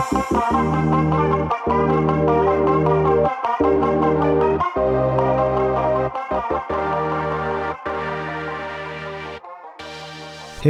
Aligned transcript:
Hey 0.00 0.08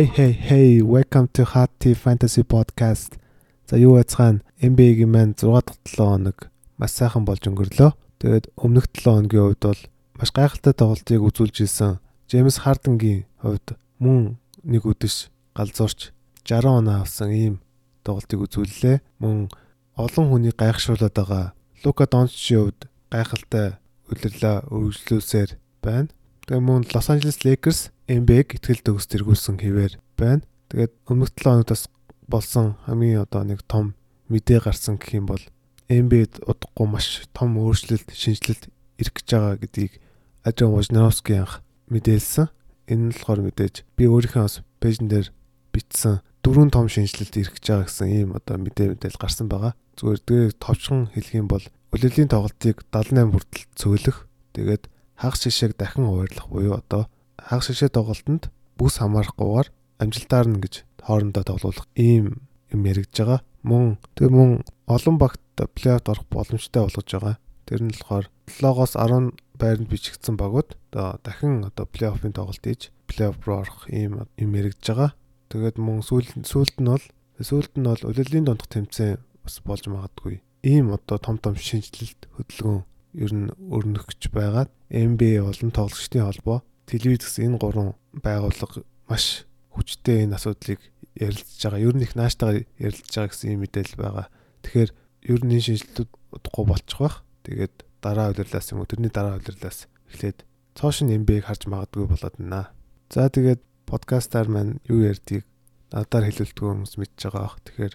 hey 0.04 0.32
hey, 0.32 0.82
welcome 0.82 1.28
to 1.34 1.44
Hot 1.44 1.70
Tea 1.78 1.94
Fantasy 1.94 2.42
Podcast. 2.42 3.20
За 3.66 3.78
юу 3.78 3.98
яцгаана? 3.98 4.42
NBA-гийн 4.60 5.06
маань 5.06 5.34
6 5.38 5.62
дахь 5.62 5.78
7 5.86 5.94
хоног 5.94 6.50
маш 6.76 6.90
сайхан 6.90 7.22
болж 7.22 7.46
өнгөрлөө. 7.46 7.94
Тэгээд 8.18 8.50
өмнөх 8.58 8.90
7 8.90 9.30
хоногийн 9.30 9.46
хувьд 9.46 9.62
бол 9.62 9.78
маш 10.18 10.34
гайхалтай 10.34 10.74
тоглолтыг 10.74 11.22
үзүүлж 11.22 11.62
исэн. 11.62 12.02
Джеймс 12.26 12.66
Харденгийн 12.66 13.30
хувьд 13.38 13.78
мөн 14.02 14.42
нэг 14.66 14.82
үдэш 14.82 15.30
галзуурч 15.54 16.10
60 16.42 16.66
оноо 16.66 17.06
авсан 17.06 17.30
ийм 17.30 17.62
тоглолтыг 18.04 18.40
үзүүллээ. 18.44 18.96
Мөн 19.20 19.48
олон 19.96 20.26
хүний 20.30 20.54
гайхшруулад 20.54 21.14
байгаа 21.14 21.44
Лука 21.84 22.06
Дончичийн 22.06 22.60
хувьд 22.70 22.80
гайхалтай 23.12 23.80
үлрэлээ 24.10 24.56
өргөжлүүлсээр 24.68 25.50
байна. 25.84 26.12
Тэгээ 26.44 26.60
мөн 26.60 26.82
Лос 26.92 27.08
Анжелес 27.10 27.40
Lakers 27.44 27.80
NBA-г 28.08 28.58
ихтгэл 28.58 28.84
төгс 28.84 29.06
тэргүүлсэн 29.08 29.56
хэвээр 29.60 29.94
байна. 30.18 30.44
Тэгээд 30.68 30.92
өмнөх 31.08 31.30
7 31.34 31.64
хоногт 31.64 31.88
болсон 32.30 32.78
хамгийн 32.86 33.24
одоо 33.24 33.42
нэг 33.44 33.62
том 33.66 33.94
мэдээ 34.30 34.62
гарсан 34.62 34.96
гэх 34.98 35.18
юм 35.18 35.26
бол 35.26 35.42
NBA-д 35.90 36.46
удахгүй 36.46 36.86
маш 36.86 37.26
том 37.34 37.58
өөрчлөлт, 37.58 38.14
шинжилэлт 38.14 38.70
ирэх 39.02 39.14
гэж 39.18 39.28
байгаа 39.34 39.56
гэдгийг 39.58 39.92
Адриан 40.46 40.70
Вожнаровский 40.70 41.42
анх 41.42 41.66
мэдээлсэн. 41.90 42.46
Энэ 42.86 43.10
нь 43.10 43.14
болохоор 43.14 43.40
мэдээж 43.42 43.74
би 43.98 44.06
өөрийнхөө 44.06 44.62
пэйжн 44.78 45.10
дээр 45.10 45.34
бичсэн 45.74 46.22
дөрвөн 46.40 46.70
том 46.72 46.88
шинжилэлт 46.88 47.36
ирэх 47.36 47.54
гэж 47.60 47.64
байгаа 47.68 47.86
гэсэн 47.88 48.08
ийм 48.08 48.30
одоо 48.32 48.56
мэдээ 48.56 48.96
мэдээл 48.96 49.20
гарсан 49.20 49.46
байгаа. 49.52 49.76
Зүгээр 50.00 50.20
тэгээ 50.24 50.48
товчхон 50.56 51.12
хэлэх 51.12 51.34
юм 51.36 51.48
бол 51.52 51.64
үлрэлийн 51.92 52.32
тоглолтыг 52.32 52.80
78 52.88 53.32
хүртэл 53.34 53.64
цөөлөх. 53.76 54.18
Тэгээд 54.56 54.82
хагас 55.20 55.40
шишээг 55.44 55.76
дахин 55.76 56.08
хуваарлах 56.08 56.48
буюу 56.48 56.74
одоо 56.80 57.12
хагас 57.36 57.68
шишээ 57.68 57.92
тоглолтод 57.92 58.48
бүс 58.80 58.96
хамаарахгүйгээр 59.04 59.68
амжилтаар 60.00 60.48
нь 60.48 60.62
гэж 60.64 60.74
хоорондоо 61.04 61.44
тоглох 61.44 61.84
ийм 61.92 62.40
юм 62.72 62.80
яригдж 62.88 63.16
байгаа. 63.20 63.40
Мөн 63.60 64.00
тэр 64.16 64.32
мөн 64.32 64.50
олон 64.88 65.16
багт 65.20 65.44
плей-офф 65.76 66.08
орох 66.08 66.26
боломжтой 66.32 66.88
болгож 66.88 67.08
байгаа. 67.12 67.36
Тэр 67.68 67.80
нь 67.84 67.92
болохоор 67.92 68.26
7-оос 68.48 68.96
10 68.96 69.36
байранд 69.60 69.88
бичигдсэн 69.92 70.40
багууд 70.40 70.78
одоо 70.88 71.20
дахин 71.20 71.68
одоо 71.68 71.84
плей-оффын 71.84 72.32
тоглолт 72.32 72.64
хийж 72.64 72.88
плей-офф 73.04 73.44
руу 73.44 73.60
орох 73.60 73.84
ийм 73.92 74.24
юм 74.40 74.50
яригдж 74.56 74.86
байгаа. 74.88 75.12
Тэгээд 75.50 75.76
мөн 75.82 76.06
сүүл 76.06 76.30
сүүлд 76.46 76.78
нь 76.78 76.90
бол 76.94 77.06
сүүлд 77.42 77.74
нь 77.74 77.88
бол 77.90 78.02
улирлын 78.06 78.46
дондох 78.46 78.70
тэмцээн 78.70 79.18
бас 79.42 79.58
болж 79.66 79.84
магадгүй. 79.90 80.38
Ийм 80.62 80.94
одоо 80.94 81.18
том 81.18 81.42
том 81.42 81.58
шинжилэлт 81.58 82.30
хөдөлгөөн 82.38 82.86
ер 83.18 83.32
нь 83.34 83.50
өрнөх 83.58 84.06
гэж 84.06 84.30
байгаа. 84.30 84.70
NBA 84.86 85.42
болон 85.42 85.74
тоглогчдын 85.74 86.22
холбоо 86.22 86.62
телевиз 86.86 87.26
гэсэн 87.26 87.54
энэ 87.54 87.58
гурван 87.58 87.98
байгууллага 88.14 88.86
маш 89.10 89.46
хүчтэй 89.74 90.30
энэ 90.30 90.38
асуудлыг 90.38 90.80
ярилцж 91.18 91.60
байгаа. 91.66 91.82
Ер 91.82 91.94
нь 91.98 92.04
их 92.06 92.14
нааштайгаар 92.14 92.66
ярилцж 92.78 93.10
байгаа 93.10 93.30
гэсэн 93.34 93.50
юм 93.58 93.60
мэдээлэл 93.66 93.98
байгаа. 93.98 94.26
Тэгэхээр 94.62 94.90
ер 95.34 95.40
нь 95.42 95.54
энэ 95.54 95.66
шинжилтүүд 95.66 96.10
удахгүй 96.30 96.64
болчих 96.70 96.98
байх. 97.02 97.16
Тэгээд 97.42 97.74
дараа 97.98 98.30
удирлаас 98.30 98.70
юм 98.70 98.82
уу 98.84 98.90
тэрний 98.90 99.10
дараа 99.10 99.42
удирлаас 99.42 99.90
эхлээд 100.14 100.46
цоошин 100.78 101.10
NBA-г 101.10 101.46
харж 101.50 101.66
магадгүй 101.66 102.06
болоод 102.06 102.36
байна. 102.38 102.70
За 103.10 103.26
тэгээд 103.26 103.60
подкастаар 103.90 104.46
маань 104.46 104.78
юу 104.86 105.02
ярьдгийг 105.02 105.42
надаар 105.90 106.30
хэлүүлдэг 106.30 106.62
хүмүүс 106.62 106.94
мэдж 106.94 107.18
байгаа 107.26 107.42
бах. 107.42 107.58
Тэгэхээр 107.66 107.94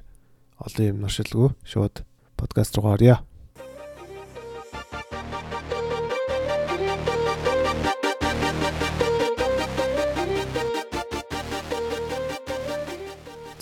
олон 0.59 0.85
юм 0.91 0.97
нуршилгүй 0.99 1.49
шууд 1.63 2.03
подкаст 2.35 2.75
руу 2.75 2.91
оръё. 2.91 3.23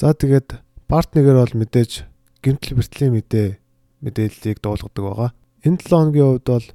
За 0.01 0.11
тэгээд 0.17 0.57
партнерээр 0.89 1.37
бол 1.37 1.53
мэдээж 1.53 2.09
гимтэл 2.41 2.75
бэртлийн 2.81 3.13
мэдээ 3.13 3.47
мэдээллийг 4.01 4.57
дуулгадаг 4.59 5.03
байгаа. 5.05 5.29
Энэ 5.63 5.79
7 5.79 5.95
хоногийн 5.95 6.27
хувьд 6.33 6.47
бол 6.49 6.67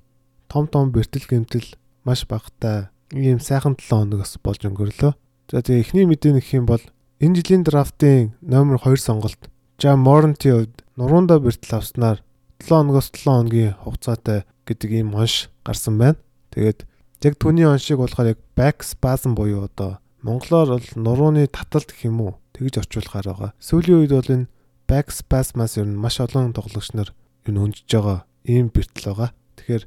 том 0.48 0.64
том 0.70 0.86
бэртэл 0.94 1.26
гимтэл 1.28 1.68
маш 2.06 2.24
багтай 2.24 2.88
ийм 3.12 3.42
сайхан 3.42 3.76
7 3.76 4.06
хоногос 4.06 4.38
болж 4.40 4.62
өнгөрлөө. 4.64 5.12
За 5.48 5.64
тэгээ 5.64 5.80
эхний 5.80 6.04
мэдээ 6.04 6.32
нэх 6.36 6.52
юм 6.52 6.68
бол 6.68 6.84
энэ 7.24 7.40
жилийн 7.40 7.64
драфтын 7.64 8.36
номер 8.44 8.76
2 8.84 9.00
сонголт 9.00 9.40
Jam 9.80 10.04
Morant-ийн 10.04 10.68
хувьд 10.68 10.76
нуруундаа 11.00 11.40
бэртэл 11.40 11.80
авснаар 11.80 12.20
7 12.60 12.68
хоногоос 12.68 13.08
7 13.16 13.24
хоногийн 13.24 13.72
хугацаатай 13.80 14.44
гэдэг 14.68 14.90
ийм 14.92 15.16
онш 15.16 15.48
гарсан 15.64 15.96
байна. 15.96 16.20
Тэгээд 16.52 16.84
яг 17.24 17.34
түүний 17.40 17.64
оншийг 17.64 17.96
болохоор 17.96 18.36
яг 18.36 18.40
back 18.52 18.84
spasm 18.84 19.32
буюу 19.32 19.64
одоо 19.64 20.04
монголоор 20.20 20.76
бол 20.76 20.88
нурууны 21.00 21.48
таталт 21.48 21.96
гэх 21.96 22.12
юм 22.12 22.20
уу 22.28 22.32
тэгж 22.52 22.84
орчуулахаар 22.84 23.32
байгаа. 23.32 23.50
Сүүлийн 23.56 24.04
үед 24.04 24.12
бол 24.12 24.28
энэ 24.28 24.50
back 24.84 25.08
spasm-аас 25.08 25.80
ер 25.80 25.88
нь 25.88 25.96
маш 25.96 26.20
олон 26.20 26.52
тоглогч 26.52 26.92
нар 26.92 27.16
энэ 27.48 27.56
өнжиж 27.56 27.88
байгаа 27.88 28.28
ийм 28.44 28.68
бэртэл 28.68 29.16
байгаа. 29.16 29.32
Тэгэхээр 29.56 29.84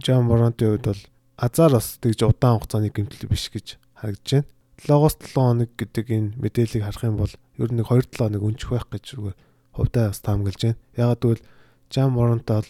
Jam 0.00 0.24
Morant-ийн 0.32 0.80
хувьд 0.80 0.88
бол 0.88 1.02
азар 1.36 1.76
бас 1.76 2.00
тэгж 2.00 2.24
удаан 2.24 2.56
хугацааны 2.56 2.88
гэмтэл 2.88 3.28
биш 3.28 3.52
гэж 3.52 3.76
харагдаж 4.00 4.30
байна. 4.32 4.48
7-оос 4.82 5.14
7 5.22 5.34
хоног 5.34 5.70
гэдэг 5.78 6.06
энэ 6.10 6.34
мэдээллийг 6.40 6.84
харах 6.84 7.04
юм 7.06 7.16
бол 7.20 7.34
ер 7.60 7.70
нь 7.70 7.82
2-7 7.82 8.18
хоног 8.18 8.42
өнчих 8.42 8.70
байх 8.74 8.86
гэж 8.90 9.04
зүгээр 9.14 9.36
хувьдаа 9.74 10.04
бас 10.10 10.20
таамаглаж 10.22 10.60
байна. 10.62 10.80
Ягаад 10.98 11.20
гэвэл 11.22 11.46
Jam 11.90 12.10
Morant 12.14 12.46
бол 12.46 12.68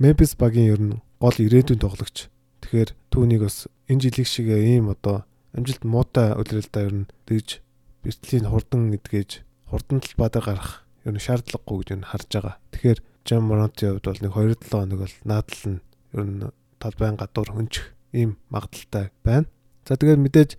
Memphis 0.00 0.36
багийн 0.36 0.72
ер 0.72 0.80
нь 0.80 1.00
гол 1.20 1.36
ирээдүйн 1.36 1.80
тоглогч. 1.80 2.28
Тэгэхээр 2.60 2.90
түүнийг 3.12 3.42
бас 3.44 3.68
энэ 3.88 4.02
жилиг 4.04 4.28
шиг 4.28 4.48
ийм 4.52 4.92
одоо 4.92 5.24
амжилт 5.56 5.84
муутай 5.84 6.36
үлрэлдэ 6.36 6.80
ер 6.84 6.94
нь 7.04 7.10
тэгж 7.24 7.64
бэртлийн 8.04 8.46
хурдан 8.52 8.92
гэдгээж 8.92 9.30
хурдан 9.72 10.04
талбай 10.04 10.28
дээр 10.28 10.46
гарах 10.52 10.84
ер 11.08 11.14
нь 11.16 11.24
шаардлагагүй 11.24 11.76
гэж 11.80 11.90
нь 11.96 12.08
харж 12.10 12.28
байгаа. 12.28 12.56
Тэгэхээр 12.72 12.98
Jam 13.24 13.42
Morant-ийн 13.48 13.96
хувьд 13.96 14.06
бол 14.06 14.20
нэг 14.20 14.32
2-7 14.60 14.70
хоног 14.76 14.98
бол 15.00 15.16
наадал 15.24 15.64
нь 15.72 15.80
ер 16.12 16.24
нь 16.24 16.40
талбайн 16.78 17.16
гадуур 17.16 17.48
хөнчих 17.56 17.96
ийм 18.12 18.36
магадaltaй 18.52 19.10
байна. 19.24 19.48
За 19.88 19.96
тэгээд 19.96 20.20
мэдээж 20.20 20.50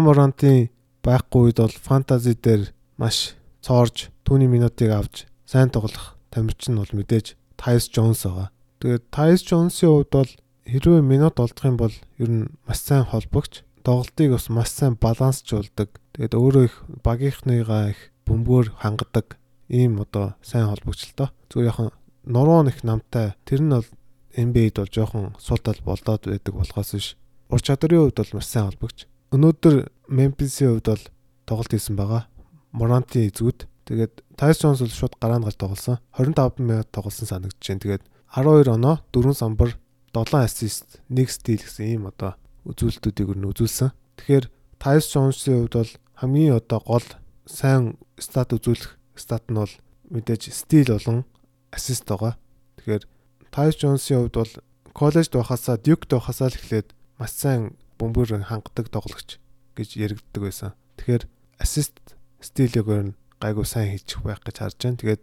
Morant-ийн 0.00 0.72
байхгүй 1.04 1.52
үед 1.52 1.58
бол 1.60 1.76
фэнтези 1.76 2.32
дээр 2.40 2.72
маш 2.96 3.36
цоорж 3.60 4.08
түүний 4.24 4.48
минутыг 4.48 4.88
авч 4.88 5.28
сайн 5.44 5.68
тоглох 5.68 6.16
тамирчин 6.32 6.80
бол 6.80 6.88
мэдээж 6.88 7.36
Tyus 7.60 7.92
Jones 7.92 8.24
байгаа. 8.24 8.48
Тэгээд 8.80 9.04
Tyus 9.12 9.44
Jones-ийн 9.44 9.92
хувьд 9.92 10.08
бол 10.08 10.30
хэрвээ 10.64 11.04
минут 11.04 11.36
олдох 11.36 11.68
юм 11.68 11.76
бол 11.76 11.92
ер 12.16 12.30
нь 12.32 12.48
маш 12.64 12.80
сайн 12.80 13.04
холбогч 13.04 13.60
тоглолтыг 13.84 14.32
бас 14.32 14.48
маш 14.48 14.72
сайн 14.72 14.96
балансчулдаг. 14.96 16.00
Тэгээд 16.16 16.32
өөрөө 16.32 16.64
их 16.64 16.76
багийнхныгаа 17.04 17.92
их 17.92 18.00
бөмбөөр 18.24 18.80
хангадаг 18.80 19.36
ийм 19.68 20.00
одоо 20.00 20.32
сайн 20.40 20.72
холбогчлоо. 20.72 21.28
Зүгээр 21.52 21.68
яхан 21.68 21.90
нуруу 22.24 22.64
их 22.64 22.80
намтай. 22.88 23.36
Тэр 23.44 23.60
нь 23.60 23.76
бол 23.76 23.88
NBA-д 24.32 24.80
бол 24.80 24.88
жоохон 24.88 25.36
сул 25.36 25.60
тал 25.60 25.76
болдоод 25.84 26.24
байдаг 26.24 26.54
болохоос 26.56 26.96
биш. 26.96 27.08
Ур 27.52 27.60
чадрын 27.60 28.08
хувьд 28.08 28.16
бол 28.16 28.32
маш 28.40 28.48
сайн 28.48 28.72
холбогч. 28.72 29.04
Өнөөдөр 29.34 29.90
Memphis-ийн 30.14 30.78
хувьд 30.78 30.86
бол 30.94 31.04
тоглолт 31.42 31.72
хийсэн 31.74 31.98
байгаа. 31.98 32.30
Moranti 32.70 33.26
эзгүүд. 33.26 33.66
Тэгээд 33.90 34.22
Tyus 34.38 34.62
Jones 34.62 34.78
бол 34.78 34.94
шууд 34.94 35.18
гараанд 35.18 35.50
гал 35.50 35.58
тоглосон. 35.58 35.98
25 36.14 36.62
минут 36.62 36.88
тоглосон 36.94 37.26
санагдаж 37.26 37.58
байна. 37.58 37.82
Тэгээд 37.82 38.02
12 38.30 38.70
оноо, 38.70 39.02
4 39.10 39.34
самбар, 39.34 39.74
7 40.14 40.38
ассист, 40.38 41.02
1 41.10 41.26
стил 41.26 41.58
гэсэн 41.58 41.98
ийм 41.98 42.06
одоо 42.06 42.38
үзүүлэлтүүдийг 42.62 43.34
өрн 43.34 43.50
үзүүлсэн. 43.50 43.90
Тэгэхээр 44.22 44.46
Tyus 44.78 45.06
Jones-ийн 45.10 45.66
хувьд 45.66 45.74
бол 45.82 45.92
хамгийн 46.14 46.54
одоо 46.54 46.80
гол 46.86 47.08
сайн 47.50 47.98
стат 48.22 48.54
үзүүлэх 48.54 48.94
стат 49.18 49.50
нь 49.50 49.58
бол 49.58 49.74
мэдээж 50.14 50.54
стил 50.54 50.94
болон 50.94 51.26
ассист 51.74 52.06
байгаа. 52.06 52.38
Тэгэхээр 52.78 53.02
Tyus 53.50 53.76
Jones-ийн 53.82 54.30
хувьд 54.30 54.38
бол 54.38 54.52
коллежд 54.94 55.34
байхасаа 55.34 55.76
Duke-д 55.82 56.14
байхасаа 56.14 56.54
л 56.54 56.58
эхлээд 56.58 56.94
маш 57.18 57.34
сайн 57.34 57.74
бөмбөр 57.98 58.44
хангадаг 58.44 58.88
тоглогч 58.90 59.38
гэж 59.76 59.88
яригддаг 59.98 60.42
байсан. 60.42 60.70
Тэгэхээр 60.98 61.24
ассист 61.58 61.94
стилийг 62.40 62.88
ер 62.88 63.02
нь 63.10 63.16
гайгүй 63.42 63.66
сайн 63.66 63.92
хийчих 63.92 64.22
байх 64.22 64.40
гэж 64.42 64.56
харж 64.62 64.78
байна. 64.78 65.00
Тэгээд 65.00 65.22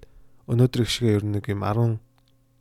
өнөөдөр 0.51 0.81
их 0.83 0.91
шиг 0.91 1.07
ер 1.07 1.23
нь 1.25 1.35
нэг 1.35 1.47
юм 1.47 1.63
14 1.63 1.99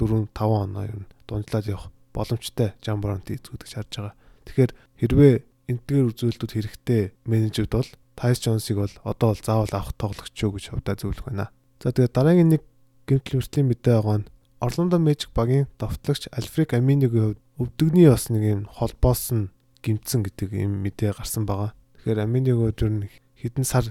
5 0.00 0.32
оноо 0.36 0.84
ер 0.86 0.96
нь 1.04 1.10
дунджлаад 1.28 1.66
явах 1.68 1.88
боломжтой 2.14 2.74
Jambron 2.82 3.22
эзгүүд 3.26 3.62
гэж 3.64 3.72
харж 3.74 3.92
байгаа. 3.96 4.14
Тэгэхээр 4.46 4.72
хэрвээ 4.98 5.34
энтгээр 5.70 6.08
үзүүлэлтүүд 6.10 6.52
хэрэгтэй 6.54 7.02
менежүүд 7.28 7.70
бол 7.70 7.90
Tyus 8.18 8.38
Jones-ыг 8.42 8.76
бол 8.76 8.94
одоо 9.06 9.28
бол 9.32 9.42
заавал 9.44 9.72
авах 9.72 9.94
тоглогч 9.96 10.36
юу 10.42 10.52
гэж 10.56 10.64
хувьдаа 10.74 10.96
зөвлөх 10.98 11.24
байна. 11.30 11.54
За 11.80 11.94
тэгээд 11.94 12.16
дараагийн 12.16 12.50
нэг 12.52 12.62
гэмтэл 13.06 13.40
хүртлийн 13.40 13.68
мэдээ 13.70 13.94
байгаа 13.96 14.18
нь 14.20 14.30
Орландо 14.60 14.98
Magic 15.00 15.30
багийн 15.32 15.70
товтлогч 15.80 16.28
Альфрик 16.36 16.76
Аминигийн 16.76 17.32
хувьд 17.32 17.40
өвдөгний 17.56 18.08
бас 18.12 18.28
нэг 18.28 18.44
юм 18.44 18.62
холбоос 18.68 19.32
нь 19.32 19.48
гимтсэн 19.82 20.24
гэдэг 20.24 20.50
юм 20.56 20.84
мэдээ 20.84 21.16
гарсан 21.16 21.44
байгаа. 21.44 21.72
Тэгэхээр 22.00 22.20
хувьд 22.56 22.80
ер 22.84 22.92
нь 22.92 23.08
хэдэн 23.40 23.66
сар 23.66 23.84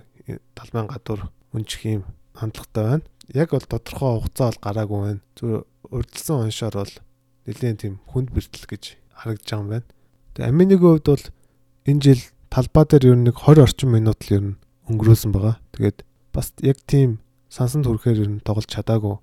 талбайн 0.53 0.88
гадуур 0.89 1.30
өнчих 1.53 1.86
юм 1.86 2.03
хандлагатай 2.33 2.83
байна. 2.86 3.06
яг 3.33 3.50
бол 3.51 3.65
тодорхой 3.65 4.09
хугацаа 4.21 4.47
бол 4.50 4.63
гараагүй 4.63 5.00
байна. 5.01 5.21
Зүгээр 5.38 5.63
урдсан 5.89 6.38
оншоор 6.45 6.75
бол 6.81 6.94
нэлээд 7.45 7.77
тийм 7.81 7.95
хүнд 8.09 8.30
бэртэл 8.33 8.65
гэж 8.69 8.83
харагдаж 9.13 9.50
байгаа 9.50 9.62
юм 9.62 9.69
байна. 9.69 9.88
Тэгээ 10.33 10.50
Аминигийн 10.50 10.81
хувьд 10.81 11.07
бол 11.09 11.25
энэ 11.89 12.01
жил 12.01 12.21
талбай 12.50 12.86
дээр 12.86 13.06
ер 13.13 13.18
нь 13.18 13.25
нэг 13.30 13.38
20 13.38 13.65
орчим 13.65 13.89
минут 13.94 14.19
л 14.30 14.33
ер 14.33 14.44
нь 14.53 14.59
өнгөрүүлсэн 14.89 15.31
байгаа. 15.33 15.56
Тэгээд 15.74 15.97
бас 16.33 16.53
яг 16.62 16.77
тийм 16.86 17.21
сансанд 17.50 17.86
хүрэхээр 17.86 18.24
ер 18.25 18.30
нь 18.38 18.45
тоглож 18.45 18.69
чадаагүй 18.69 19.18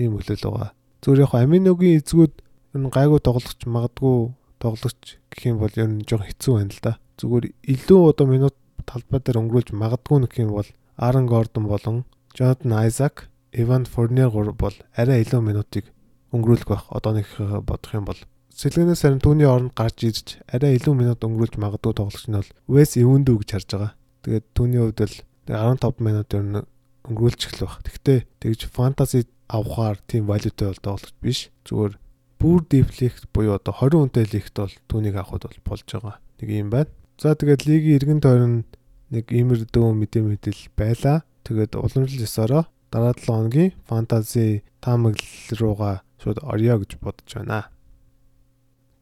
ийм 0.00 0.16
хөлөөл 0.16 0.44
байгаа. 0.44 0.70
Зүгээр 1.00 1.24
яг 1.24 1.32
Аминогийн 1.36 2.00
эзгүүд 2.00 2.34
ер 2.76 2.80
нь 2.80 2.92
гайгүй 2.92 3.20
тоглогч 3.20 3.60
магадгүй 3.64 4.16
тоглогч 4.60 5.18
гэх 5.32 5.42
юм 5.48 5.58
бол 5.58 5.72
ер 5.74 5.88
нь 5.88 6.04
жоохон 6.04 6.28
хэцүү 6.28 6.52
байна 6.60 6.72
л 6.76 6.84
да. 6.84 6.92
Зүгээр 7.18 7.44
илүү 7.74 8.00
одоо 8.12 8.26
минут 8.28 8.56
талбай 8.84 9.20
дээр 9.24 9.40
өнгөрүүлж 9.40 9.72
магадгүй 9.72 10.18
нөх 10.20 10.34
юм 10.36 10.52
бол 10.54 10.68
Аарон 11.00 11.26
Гордон 11.26 11.64
болон 11.64 12.04
Jonathan 12.36 12.72
Isaac, 12.86 13.26
Evan 13.52 13.88
Fournier 13.88 14.30
бол 14.30 14.76
арай 14.94 15.24
илүү 15.24 15.40
минутыг 15.40 15.88
өнгөрүүлэх 16.30 16.68
байх. 16.68 16.84
Одоо 16.92 17.18
нэг 17.18 17.26
бодох 17.66 17.92
юм 17.96 18.04
бол 18.04 18.20
сэлгэнээс 18.54 19.02
харин 19.02 19.24
түүний 19.24 19.48
оронд 19.48 19.72
гарч 19.74 20.04
ирж 20.04 20.26
арай 20.46 20.76
илүү 20.76 20.94
минут 20.94 21.24
өнгөрүүлж 21.24 21.56
магадгүй 21.56 21.94
тоглогч 21.96 22.26
нь 22.28 22.38
бол 22.38 22.50
Wes 22.68 22.94
Ewendu 23.00 23.40
гэж 23.40 23.48
харж 23.56 23.68
байгаа. 23.72 23.92
Тэгээд 24.22 24.46
түүний 24.54 24.80
хувьд 24.84 25.00
л 25.08 25.16
15 25.48 26.04
минут 26.04 26.28
ер 26.36 26.44
нь 26.44 26.60
өнгөрүүлчих 27.08 27.56
л 27.58 27.64
байх. 27.66 27.80
Гэхдээ 27.82 28.18
тэгж 28.44 28.60
фэнтези 28.70 29.26
авахаар 29.48 29.98
тийм 30.06 30.28
валютай 30.28 30.70
бол 30.70 30.84
тоглогч 30.84 31.16
биш. 31.24 31.40
Зүгээр 31.66 31.96
бүр 32.40 32.64
дефлект 32.64 33.28
буюу 33.36 33.60
одоо 33.60 33.76
20 33.76 34.00
үнэтэй 34.00 34.26
лигт 34.32 34.56
бол 34.56 34.74
түүнийг 34.88 35.16
авахд 35.20 35.44
бол 35.44 35.60
болж 35.76 35.84
байгаа. 35.84 36.16
Нэг 36.40 36.48
юм 36.48 36.70
байна. 36.72 36.88
За 37.20 37.36
тэгээд 37.36 37.68
лигийн 37.68 37.96
эргэн 38.00 38.20
тойронд 38.24 38.66
нэг 39.12 39.28
иймэрдүү 39.28 39.86
мэдээ 39.92 40.22
мэдэл 40.24 40.62
байла. 40.72 41.20
Тэгээд 41.44 41.76
уламжлал 41.76 42.24
ёсороо 42.24 42.64
дараа 42.88 43.12
7 43.12 43.28
хоногийн 43.28 43.76
фэнтези 43.84 44.64
таамаглал 44.80 45.52
руугаа 45.60 45.94
шууд 46.16 46.40
орё 46.40 46.80
гэж 46.80 46.96
бодож 47.04 47.28
байна. 47.36 47.68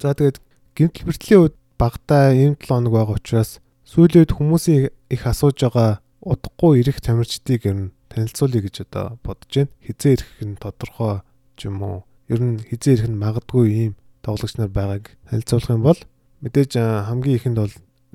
За 0.02 0.19
тэгээд 0.19 0.43
гимтэл 0.75 1.06
бэртлийн 1.06 1.40
үед 1.46 1.56
багтаа 1.79 2.35
ийм 2.35 2.58
7 2.58 2.67
хоног 2.67 2.93
байгаа 2.93 3.17
учраас 3.23 3.62
сүүлийн 3.87 4.26
үед 4.26 4.35
хүмүүсийн 4.35 4.90
их 5.14 5.23
асууж 5.31 5.56
байгаа 5.62 6.02
удахгүй 6.20 6.82
ирэх 6.82 6.99
тамирчдыг 7.00 7.62
нь 7.70 7.94
танилцуулъя 8.11 8.62
гэж 8.67 8.76
одоо 8.85 9.23
бодож 9.23 9.52
байна. 9.55 9.73
Хизээ 9.87 10.12
ирэх 10.19 10.31
нь 10.43 10.61
тодорхой 10.61 11.23
ч 11.56 11.70
юм 11.70 11.82
уу. 11.87 11.99
Ер 12.28 12.40
нь 12.44 12.60
хизээ 12.60 12.92
ирэх 12.94 13.08
нь 13.08 13.16
магадгүй 13.16 13.66
ийм 13.72 13.92
тоглогч 14.20 14.60
нар 14.60 14.69
байгааг 14.69 15.16
танилцуулах 15.32 15.72
юм 15.72 15.82
бол 15.88 16.00
мэдээж 16.44 16.76
хамгийн 17.08 17.38
ихэнд 17.40 17.56
бол 17.56 17.75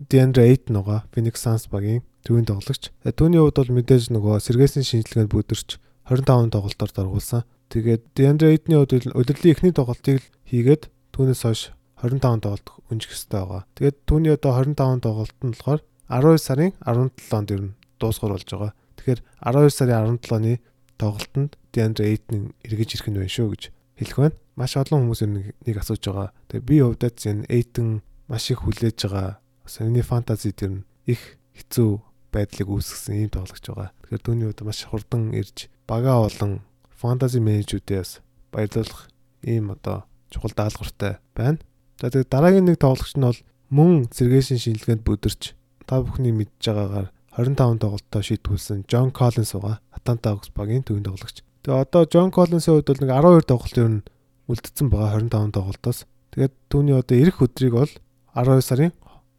DeAndre 0.10 0.46
Ayton 0.46 0.78
байгаа. 0.78 1.06
Phoenix 1.10 1.42
Suns 1.42 1.66
багийн 1.66 2.06
төвийн 2.22 2.46
тоглогч. 2.46 2.94
Түүний 3.02 3.42
хувьд 3.42 3.58
бол 3.58 3.76
мэдээж 3.78 4.14
нөгөө 4.14 4.38
сэргээсийн 4.46 4.86
шинжилгээнд 4.86 5.34
бүдэрч 5.34 5.70
25 6.10 6.54
тоглолтоор 6.54 6.92
даргуулсан. 6.94 7.42
Тэгээд 7.74 8.04
DeAndre 8.14 8.54
Ayton-ийн 8.54 8.86
хувьд 8.86 9.18
удирдлын 9.18 9.54
эхний 9.54 9.74
тоглолтыг 9.74 10.22
хийгээд 10.46 10.94
түүнээс 11.10 11.42
хойш 11.42 11.62
25 12.02 12.46
тоглолт 12.46 12.68
өнжих 12.94 13.12
хэрэгтэй 13.14 13.40
байгаа. 13.42 13.64
Тэгээд 13.74 13.98
түүний 14.06 14.34
одоо 14.38 14.52
25 14.62 15.02
тоглолт 15.02 15.38
нь 15.42 15.54
болохоор 15.58 15.82
12 16.10 16.38
сарын 16.38 16.72
17-нд 16.86 17.50
ер 17.54 17.62
нь 17.66 17.76
дуусгар 17.98 18.38
болж 18.38 18.46
байгаа. 18.46 18.72
Тэгэхээр 18.98 19.20
12 19.42 19.74
сарын 19.74 20.22
17-ны 20.22 20.54
тоглолтод 21.02 21.58
DeAndre 21.74 22.06
Ayton 22.14 22.54
эргэж 22.62 22.90
ирэх 22.94 23.08
нь 23.10 23.18
байна 23.18 23.34
шүү 23.34 23.50
гэж 23.56 23.64
хэлэх 23.98 24.18
байна. 24.18 24.38
Маш 24.56 24.78
олон 24.78 25.10
хүмүүс 25.10 25.22
нэг 25.66 25.76
асууж 25.78 26.04
байгаа. 26.06 26.30
Тэгээ 26.50 26.68
би 26.68 26.76
хувьдаа 26.82 27.12
энэ 27.12 27.50
Ayton 27.50 27.90
маш 28.30 28.50
их 28.52 28.62
хүлээж 28.62 28.98
байгаа 29.10 29.42
Sony 29.66 30.04
Fantasy 30.04 30.52
дээр 30.52 30.72
нь 30.72 30.86
их 31.08 31.40
хэцүү 31.58 31.92
байдлыг 32.34 32.68
үүсгэсэн 32.70 33.16
ийм 33.26 33.32
тоглогч 33.32 33.66
байгаа. 33.70 33.90
Тэгэхээр 34.06 34.24
түүний 34.26 34.46
хувьд 34.50 34.62
маш 34.66 34.80
хурдан 34.90 35.34
ирж 35.38 35.70
бага 35.88 36.26
олон 36.26 36.66
фэнтези 36.98 37.40
менежүүдээс 37.40 38.12
баярлуулах 38.52 39.10
ийм 39.46 39.72
одоо 39.72 40.06
чухал 40.32 40.54
даалгавартай 40.56 41.22
байна. 41.38 41.62
За 42.02 42.10
тэгээд 42.10 42.34
дараагийн 42.34 42.66
нэг 42.68 42.78
тоглогч 42.82 43.14
нь 43.16 43.28
бол 43.28 43.40
мөн 43.70 44.10
сэргээшин 44.10 44.60
шинжилгээнд 44.60 45.06
бүдэрч 45.06 45.54
та 45.86 46.02
бүхний 46.02 46.34
мэдж 46.34 46.62
байгаагаар 46.64 47.10
25 47.38 47.82
тоглолтоо 47.82 48.22
шийтгүүлсэн 48.22 48.86
Джон 48.86 49.10
Коллинс 49.10 49.54
байгаа. 49.54 49.82
Атланта 49.90 50.34
Hawks 50.34 50.54
багийн 50.54 50.86
төвийн 50.86 51.06
тоглогч. 51.06 51.42
Тэгээ 51.64 51.80
одоо 51.80 52.04
Джон 52.04 52.32
Коллинсийн 52.36 52.76
хувьд 52.76 52.92
бол 52.92 53.02
нэг 53.08 53.12
12 53.16 53.48
тоглолт 53.48 53.78
ер 53.80 53.88
нь 53.88 54.04
үлдсэн 54.52 54.88
байгаа 54.92 55.24
25 55.24 55.56
тоглолтоос. 55.56 56.00
Тэгээд 56.36 56.54
түүний 56.68 56.96
одоо 57.00 57.16
эх 57.16 57.40
өдрийг 57.40 57.74
бол 57.80 57.94
12 58.36 58.60
сарын 58.68 58.92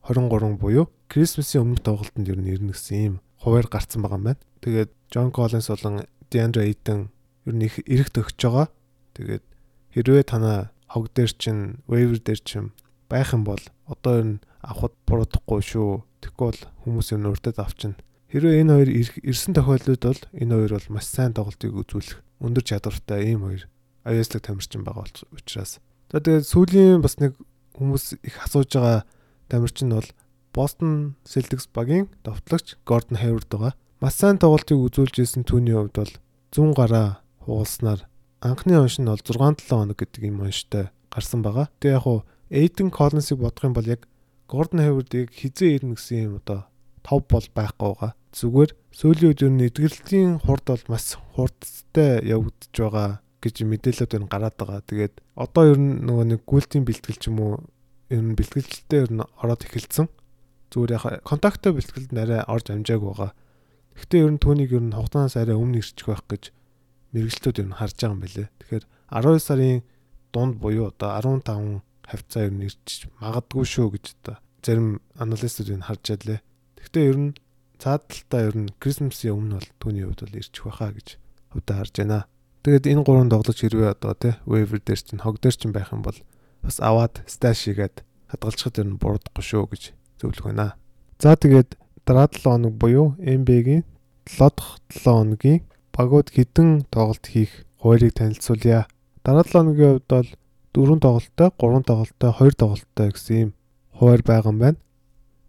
23 0.08 0.56
буюу 0.56 0.88
Крисмсийн 1.12 1.68
өмнөх 1.68 1.84
тоглолтод 1.84 2.24
ер 2.24 2.40
нь 2.40 2.48
ирнэ 2.48 2.72
гэсэн 2.72 2.96
ийм 2.96 3.14
хуваар 3.36 3.68
гарцсан 3.68 4.00
байгаа 4.00 4.16
юм 4.16 4.24
байна. 4.24 4.40
Тэгээд 4.64 4.90
Джон 5.12 5.28
Коллинс 5.36 5.68
болон 5.68 6.08
Диандре 6.32 6.72
Эйден 6.72 7.12
ер 7.44 7.54
нь 7.54 7.66
их 7.68 7.76
эрэх 7.84 8.08
төгсөж 8.08 8.40
байгаа. 8.40 8.72
Тэгээд 9.12 9.44
хэрвээ 9.92 10.24
танаа 10.24 10.72
хог 10.88 11.12
дээр 11.12 11.32
чин, 11.36 11.84
вейвер 11.84 12.24
дээр 12.24 12.40
чин 12.40 12.72
байх 13.12 13.36
юм 13.36 13.44
бол 13.44 13.60
одоо 13.84 14.12
ер 14.16 14.24
нь 14.24 14.42
авахд 14.64 14.96
буруудахгүй 15.04 15.60
шүү. 15.60 16.08
Бол 16.40 16.56
хүмүүс 16.88 17.12
ер 17.12 17.20
нь 17.20 17.28
урдад 17.28 17.60
авчин. 17.60 18.00
Хэрвээ 18.34 18.66
энэ 18.66 18.74
хоёр 18.74 18.90
ирсэн 19.30 19.54
тохиолдолд 19.54 20.02
бол 20.02 20.22
энэ 20.34 20.54
хоёр 20.58 20.72
бол 20.74 20.88
маш 20.90 21.06
сайн 21.06 21.38
тоглолтыг 21.38 21.70
үзүүлэх 21.70 22.18
өндөр 22.42 22.64
чадвартай 22.66 23.30
ийм 23.30 23.46
хоёр 23.46 23.70
аюулслаг 24.02 24.42
тамирчин 24.42 24.82
байгаа 24.82 25.06
учраас. 25.30 25.78
За 26.10 26.18
тэгээд 26.18 26.42
сүүлийн 26.42 26.98
бас 26.98 27.22
нэг 27.22 27.38
хүмүүс 27.78 28.18
их 28.26 28.34
асууж 28.42 28.74
байгаа 28.74 29.06
тамирчин 29.46 29.94
бол 29.94 30.10
Boston 30.50 31.14
Celtics 31.22 31.70
багийн 31.70 32.10
довтлогч 32.26 32.74
Gordon 32.82 33.22
Hayward 33.22 33.46
байгаа. 33.46 33.78
Маш 34.02 34.18
сайн 34.18 34.42
тоглолтыг 34.42 34.82
үзүүлж 34.82 35.14
исэн 35.22 35.46
түүний 35.46 35.78
хувьд 35.78 35.94
бол 35.94 36.14
100 36.50 36.74
гараа 36.74 37.22
хуулснаар 37.46 38.10
анхны 38.42 38.74
онш 38.82 38.98
нь 38.98 39.06
бол 39.06 39.22
6-7 39.22 39.62
хоног 39.70 39.94
гэдэг 39.94 40.22
юм 40.26 40.42
онштой 40.42 40.90
гарсан 41.06 41.46
байгаа. 41.46 41.70
Тэгээ 41.78 41.96
яг 41.98 42.02
хуу 42.02 42.26
Aiden 42.50 42.90
Collins-ыг 42.90 43.38
бодох 43.38 43.62
юм 43.62 43.78
бол 43.78 43.86
яг 43.86 44.10
Gordon 44.50 44.82
Hayward-ыг 44.82 45.30
хизээ 45.30 45.78
ирнэ 45.78 45.94
гэсэн 45.94 46.18
юм 46.18 46.34
одоо 46.42 46.66
тов 47.02 47.22
бол 47.30 47.46
байхгүй 47.54 47.94
байгаа. 47.94 48.12
Зүгээр 48.34 48.70
сүүлийн 48.90 49.30
үед 49.30 49.40
ер 49.46 49.52
нь 49.54 49.66
эдгэрлийн 49.70 50.42
хурд 50.42 50.66
бол 50.66 50.84
маш 50.90 51.14
хурдтай 51.38 52.18
явагдаж 52.26 52.74
байгаа 52.74 53.08
гэж 53.38 53.62
мэдээлэлүүд 53.62 54.16
энэ 54.18 54.26
гараад 54.26 54.56
байгаа. 54.58 54.82
Тэгээд 54.82 55.14
одоо 55.38 55.64
ер 55.70 55.78
нь 55.78 56.02
нөгөө 56.02 56.26
нэг 56.34 56.40
гүйлтийн 56.42 56.82
бэлтгэл 56.82 57.20
ч 57.22 57.30
юм 57.30 57.38
уу 57.38 57.54
ер 58.10 58.22
нь 58.26 58.34
бэлтгэлтэй 58.34 59.00
ер 59.06 59.10
нь 59.14 59.22
ороод 59.22 59.62
эхэлсэн. 59.62 60.10
Зүгээр 60.74 60.94
яг 60.98 61.04
контакттай 61.22 61.72
бэлтгэлд 61.78 62.10
арай 62.18 62.42
орж 62.50 62.66
амжааг 62.74 63.02
байгаа. 63.06 63.30
Гэхдээ 63.94 64.24
ер 64.26 64.32
нь 64.34 64.42
түүнийг 64.42 64.70
ер 64.74 64.82
нь 64.82 64.96
хугацаанаас 64.98 65.38
арай 65.38 65.54
өмнө 65.54 65.78
ирчих 65.78 66.10
байх 66.10 66.26
гэж 66.26 66.50
мэрэгчлүүд 67.14 67.62
ер 67.62 67.68
нь 67.70 67.78
харж 67.78 67.94
байгаа 68.02 68.14
юм 68.18 68.22
билэ. 68.26 68.50
Тэгэхээр 68.58 68.84
12 69.14 69.46
сарын 69.46 69.86
дунд 70.34 70.58
буюу 70.58 70.90
одоо 70.90 71.14
15 71.22 71.86
хавцаа 72.02 72.42
ер 72.50 72.54
нь 72.58 72.66
ирчих 72.66 73.14
магадгүй 73.22 73.62
шүү 73.62 73.94
гэж 73.94 74.04
одоо 74.18 74.36
зарим 74.58 74.98
аналистууд 75.14 75.70
энэ 75.70 75.86
харж 75.86 76.04
ялээ. 76.18 76.40
Гэхдээ 76.82 77.04
ер 77.06 77.18
нь 77.22 77.30
цаадалтаа 77.84 78.40
ер 78.48 78.56
нь 78.56 78.72
Крисмсийн 78.80 79.36
өмнө 79.36 79.60
бол 79.60 79.70
түүний 79.76 80.08
хувьд 80.08 80.24
бол 80.24 80.38
ирчих 80.40 80.64
байхаа 80.64 80.96
гэж 80.96 81.08
хувьдаа 81.52 81.76
харж 81.84 81.94
байна. 82.00 82.24
Тэгээд 82.64 82.88
энэ 82.88 83.04
гурван 83.04 83.28
тоглож 83.28 83.60
хэрвээ 83.60 83.92
одоо 83.92 84.16
тий 84.16 84.32
waiver 84.48 84.80
дээр 84.80 85.00
чинь 85.04 85.20
хог 85.20 85.36
дээр 85.36 85.52
чинь 85.52 85.76
байх 85.76 85.92
юм 85.92 86.00
бол 86.00 86.16
бас 86.64 86.80
аваад 86.80 87.20
сташ 87.28 87.68
хийгээд 87.68 88.00
хадгалчихад 88.32 88.80
ер 88.80 88.88
нь 88.88 88.96
буруудахгүй 88.96 89.44
шүү 89.44 89.64
гэж 89.68 89.82
зөвлөх 90.16 90.48
байна. 90.48 90.80
За 91.20 91.36
тэгээд 91.36 91.76
дараа 92.08 92.32
7 92.32 92.40
хоног 92.48 92.72
буюу 92.80 93.20
NBA-гийн 93.20 93.84
7 94.24 94.56
дахь 94.56 94.80
7 94.88 95.04
хоногийн 95.04 95.60
багууд 95.92 96.32
хідэн 96.32 96.88
тоглолт 96.88 97.24
хийх 97.28 97.68
хуулийг 97.84 98.16
танилцуулъя. 98.16 98.88
Дараа 99.20 99.44
7 99.44 99.52
хоногийн 99.60 100.00
хувьд 100.00 100.08
бол 100.08 100.28
4 100.72 101.04
тоглолттой, 101.04 101.48
3 101.52 101.84
тоглолттой, 101.84 102.32
2 102.32 102.56
тоглолттой 102.56 103.08
гэсэн 103.12 103.36
ийм 103.36 103.50
хууль 103.92 104.24
байгаа 104.24 104.56
юм 104.56 104.58
байна. 104.64 104.80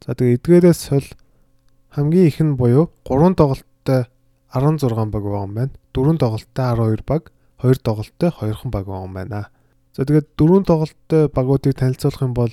За 0.04 0.14
тэгээд 0.20 0.44
эдгээрээс 0.44 0.82
хол 0.92 1.08
хамгийн 1.96 2.28
их 2.28 2.40
нь 2.44 2.60
буюу 2.60 2.92
3 3.08 3.40
тоглолттой 3.40 4.12
16 4.52 5.12
баг 5.12 5.24
байгаа 5.24 5.48
юм 5.48 5.54
байна. 5.56 5.72
4 5.96 6.20
тоглолттой 6.20 6.66
12 6.76 7.08
баг, 7.08 7.32
2 7.64 7.80
тоглолттой 7.80 8.30
2хан 8.36 8.70
баг 8.72 8.84
байгаа 8.86 9.08
юм 9.08 9.14
байна. 9.16 9.48
За 9.96 10.04
тэгээд 10.04 10.36
дөрвөн 10.36 10.68
тоглолттой 10.68 11.32
багуудыг 11.32 11.74
танилцуулах 11.80 12.22
юм 12.22 12.34
бол 12.36 12.52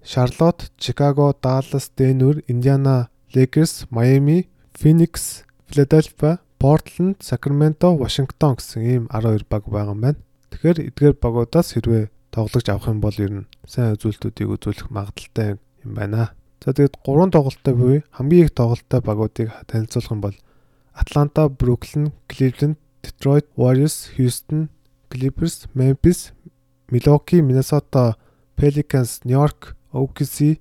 Charlotte, 0.00 0.72
Chicago, 0.80 1.36
Dallas, 1.36 1.92
Denver, 1.96 2.40
Indiana, 2.48 3.10
Lakers, 3.34 3.84
Miami, 3.90 4.48
Phoenix, 4.72 5.44
Philadelphia, 5.68 6.40
Portland, 6.58 7.16
Sacramento, 7.20 7.92
Washington 7.92 8.56
гэсэн 8.56 8.80
ийм 8.82 9.04
12 9.12 9.44
баг 9.52 9.68
байгаа 9.68 9.92
юм 9.92 10.00
байна. 10.00 10.20
Тэгэхээр 10.48 10.78
эдгээр 10.88 11.16
багуудаас 11.20 11.76
хэрвээ 11.76 12.08
тоглож 12.32 12.66
авах 12.72 12.88
юм 12.88 13.00
бол 13.04 13.16
ер 13.20 13.32
нь 13.44 13.48
сайн 13.68 13.92
үзүүлэлтүүдийг 14.00 14.48
үзүүлэх 14.48 14.88
магадaltaй 14.88 15.60
юм 15.84 15.92
байна. 15.92 16.32
За 16.64 16.72
тэгээд 16.74 16.98
гурван 17.04 17.30
тоглолттой 17.30 17.74
буй 17.74 17.96
хамгийн 18.10 18.44
их 18.46 18.54
тоглолттой 18.54 19.00
багуудыг 19.00 19.52
танилцуулах 19.66 20.10
юм 20.10 20.20
бол 20.20 20.36
Atlanta, 20.98 21.48
Brooklyn, 21.48 22.10
Cleveland, 22.26 22.76
Detroit 23.02 23.46
Warriors, 23.56 24.10
Houston, 24.18 24.68
Clippers, 25.10 25.66
Memphis, 25.74 26.32
Milwaukee, 26.90 27.40
Minnesota, 27.42 28.16
Pelicans, 28.56 29.20
New 29.24 29.38
York, 29.38 29.76
OKC, 29.92 30.58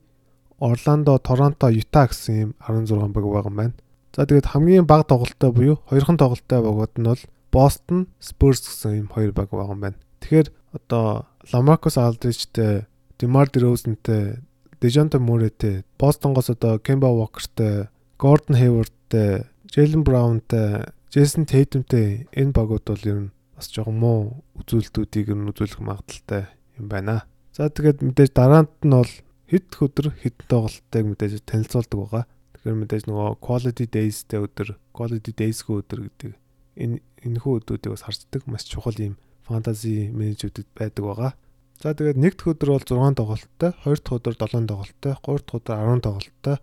Orlando, 0.60 1.18
Toronto, 1.18 1.70
Utah 1.70 2.08
гэсэн 2.08 2.34
ийм 2.34 2.50
16 2.62 3.14
баг 3.14 3.26
байгаа 3.26 3.50
юм 3.50 3.58
байна. 3.58 3.74
За 4.16 4.26
тэгээд 4.26 4.50
хамгийн 4.54 4.86
бага 4.86 5.06
тоглолттой 5.06 5.52
буюу 5.52 5.76
хоёрхан 5.90 6.18
тоглолттой 6.18 6.62
багууд 6.62 6.94
нь 6.98 7.06
бол 7.06 7.22
Boston 7.54 8.10
Spurs 8.18 8.66
гэсэн 8.66 9.06
ийм 9.06 9.08
хоёр 9.10 9.32
баг 9.34 9.50
байгаа 9.50 9.74
юм 9.74 9.82
байна. 9.82 9.98
Тэгэхээр 10.22 10.48
одоо 10.74 11.26
Lamarcus 11.54 11.98
Aldridge-тэй, 12.02 12.86
DeMar 13.18 13.48
DeRozan-тэй, 13.54 14.42
DeJounte 14.82 15.18
Murray-тэй, 15.18 15.84
Boston-гоос 15.98 16.54
одоо 16.54 16.78
Kemba 16.78 17.10
Walker-тэй, 17.10 17.90
Gordon 18.22 18.56
Hayward-тэй, 18.56 19.50
Jalen 19.74 20.04
Brown-тэй, 20.06 20.86
Jason 21.10 21.50
Tatum-тэй 21.50 22.28
энэ 22.36 22.54
багууд 22.54 22.86
бол 22.86 23.04
ер 23.10 23.20
нь 23.26 23.32
бас 23.58 23.74
жоохон 23.74 23.98
муу 23.98 24.20
үзүүлэлтүүдийг 24.62 25.34
нь 25.34 25.50
үзүүлэх 25.50 25.82
магадaltaй 25.82 26.46
юм 26.78 26.94
байна. 26.94 27.26
За 27.58 27.74
тэгээд 27.74 28.06
мэдээж 28.06 28.32
дараанд 28.38 28.70
нь 28.86 28.94
бол 28.94 29.14
хэд 29.50 29.66
өдөр 29.82 30.14
хэд 30.14 30.46
тоглолтыг 30.46 31.06
мэдээж 31.10 31.42
танилцуулдаг 31.50 31.98
байгаа. 31.98 32.24
Тэгэхээр 32.54 32.78
мэдээж 32.86 33.04
нөгөө 33.10 33.42
quality 33.42 33.86
days-тэй 33.90 34.40
өдөр, 34.46 34.78
quality 34.94 35.32
days-гүй 35.34 35.82
өдөр 35.82 36.00
гэдэг 36.06 36.32
энэ 36.78 37.02
энэхүү 37.26 37.54
өдрүүдийг 37.66 37.98
бас 37.98 38.06
харцдаг 38.06 38.46
маш 38.46 38.70
чухал 38.70 38.94
юм 39.02 39.18
фэнтези 39.48 40.14
менежүүдэд 40.14 40.68
байдаг 40.78 41.04
байгаа. 41.08 41.32
За 41.78 41.94
тэгээд 41.94 42.18
нэг 42.18 42.34
дахь 42.42 42.58
өдөр 42.58 42.70
бол 42.74 42.82
6 42.82 43.18
тоглолттой, 43.22 43.72
хоёр 43.86 44.00
дахь 44.02 44.18
өдөр 44.18 44.34
7 44.34 44.66
тоглолттой, 44.66 45.14
гурав 45.22 45.42
дахь 45.46 45.58
өдөр 45.62 45.78
10 45.78 46.02
тоглолттой, 46.02 46.58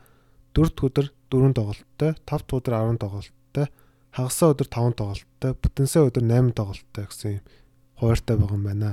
дөрөв 0.54 0.71
дахь 0.75 0.87
өдөр 0.90 1.06
4 1.30 1.54
тоглолттой, 1.54 2.11
тав 2.26 2.40
дахь 2.42 2.59
өдөр 2.59 2.75
10 2.75 2.99
тоглолттой, 2.99 3.66
хагасаа 4.11 4.49
өдөр 4.59 4.68
5 4.75 4.99
тоглолттой, 4.99 5.50
бүтэнсээ 5.54 6.02
өдөр 6.11 6.25
8 6.26 6.50
тоглолттой 6.59 7.04
гэсэн 7.06 7.30
юм 7.30 7.42
хуваартай 7.94 8.37
байгаа 8.42 8.59
юм 8.59 8.64
байна. 8.66 8.90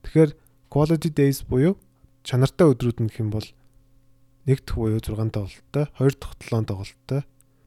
Тэгэхээр 0.00 0.30
quality 0.72 1.10
days 1.12 1.38
буюу 1.44 1.76
чанартай 2.24 2.66
өдрүүд 2.72 2.98
нь 3.04 3.12
юм 3.20 3.28
бол 3.28 3.44
нэг 4.48 4.58
дахь 4.64 4.80
буюу 4.80 5.04
6 5.04 5.36
тоглолттой, 5.36 5.84
хоёр 6.00 6.12
дахь 6.16 6.36
7 6.48 6.64
тоглолттой, 6.64 7.20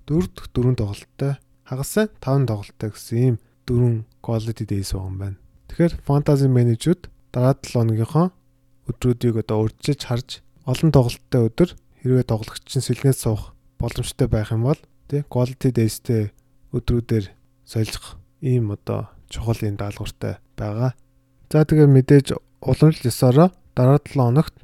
дөрөв 0.09 0.33
дэх 0.33 0.45
4 0.57 0.73
тоглолттой, 0.73 1.37
хагасаа 1.69 2.09
5 2.17 2.49
тоглолттой 2.49 2.89
гэсэн 2.97 3.17
ийм 3.21 3.35
дөрвөн 3.69 4.09
quality 4.25 4.65
days 4.65 4.89
байгаа 4.89 5.09
юм 5.13 5.17
байна. 5.21 5.37
Тэгэхээр 5.69 5.93
fantasy 6.01 6.49
manager-ууд 6.49 7.13
дараа 7.35 7.59
7 7.59 7.75
хоногийнхоо 7.75 8.31
өдрүүдийг 8.87 9.43
одоо 9.43 9.67
урьдчилж 9.67 10.01
харж 10.07 10.29
олон 10.63 10.89
тоглолттой 10.95 11.41
өдөр 11.51 11.69
хэрвээ 11.99 12.25
тоглогч 12.31 12.63
нь 12.63 12.87
сэлнээс 12.87 13.27
суух 13.27 13.51
боломжтой 13.75 14.31
байх 14.31 14.55
юм 14.55 14.63
бол 14.63 14.79
тий 15.11 15.27
quality 15.27 15.75
days-тэй 15.75 16.31
өдрүүдээр 16.71 17.35
солих 17.67 18.15
ийм 18.39 18.71
одоо 18.71 19.11
чухал 19.27 19.59
юм 19.67 19.75
даалгавартай 19.75 20.39
байгаа. 20.55 20.95
За 21.51 21.67
тэгээ 21.67 21.91
мэдээж 21.91 22.39
уламжлал 22.63 23.11
ёсороо 23.11 23.49
дараа 23.75 23.99
7 23.99 24.15
хоногт 24.15 24.55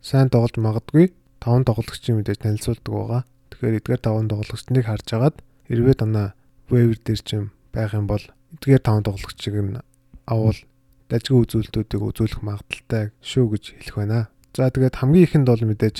сайн 0.00 0.32
тоглож 0.32 0.56
магадгүй 0.56 1.12
5 1.44 1.68
тоглогчийн 1.68 2.16
мэдээж 2.24 2.40
танилцуулдаг 2.40 2.92
байгаа. 2.94 3.22
Тэгэхээр 3.52 3.78
эдгээр 3.84 4.00
5 4.00 4.32
тоглогчдыг 4.32 4.84
харж 4.88 5.08
агаад 5.12 5.36
хэрвээ 5.68 5.96
танаа 6.00 6.32
waiver 6.72 6.96
дээр 7.04 7.20
ч 7.20 7.28
юм 7.36 7.44
байх 7.68 7.92
юм 7.92 8.08
бол 8.08 8.24
эдгээр 8.56 8.80
5 8.80 9.12
тоглогчийг 9.12 9.54
нь 9.60 9.84
авал 10.24 10.58
дажгүй 11.10 11.44
үзүүлэлтүүдийг 11.44 12.02
үзүүлэх 12.02 12.40
магадaltaй 12.40 13.12
шүү 13.20 13.44
гэж 13.52 13.64
хэлэх 13.76 13.96
байна. 14.00 14.28
За 14.56 14.70
тэгээд 14.70 14.98
хамгийн 15.02 15.26
ихэнд 15.26 15.48
бол 15.50 15.64
мэдээж 15.66 15.96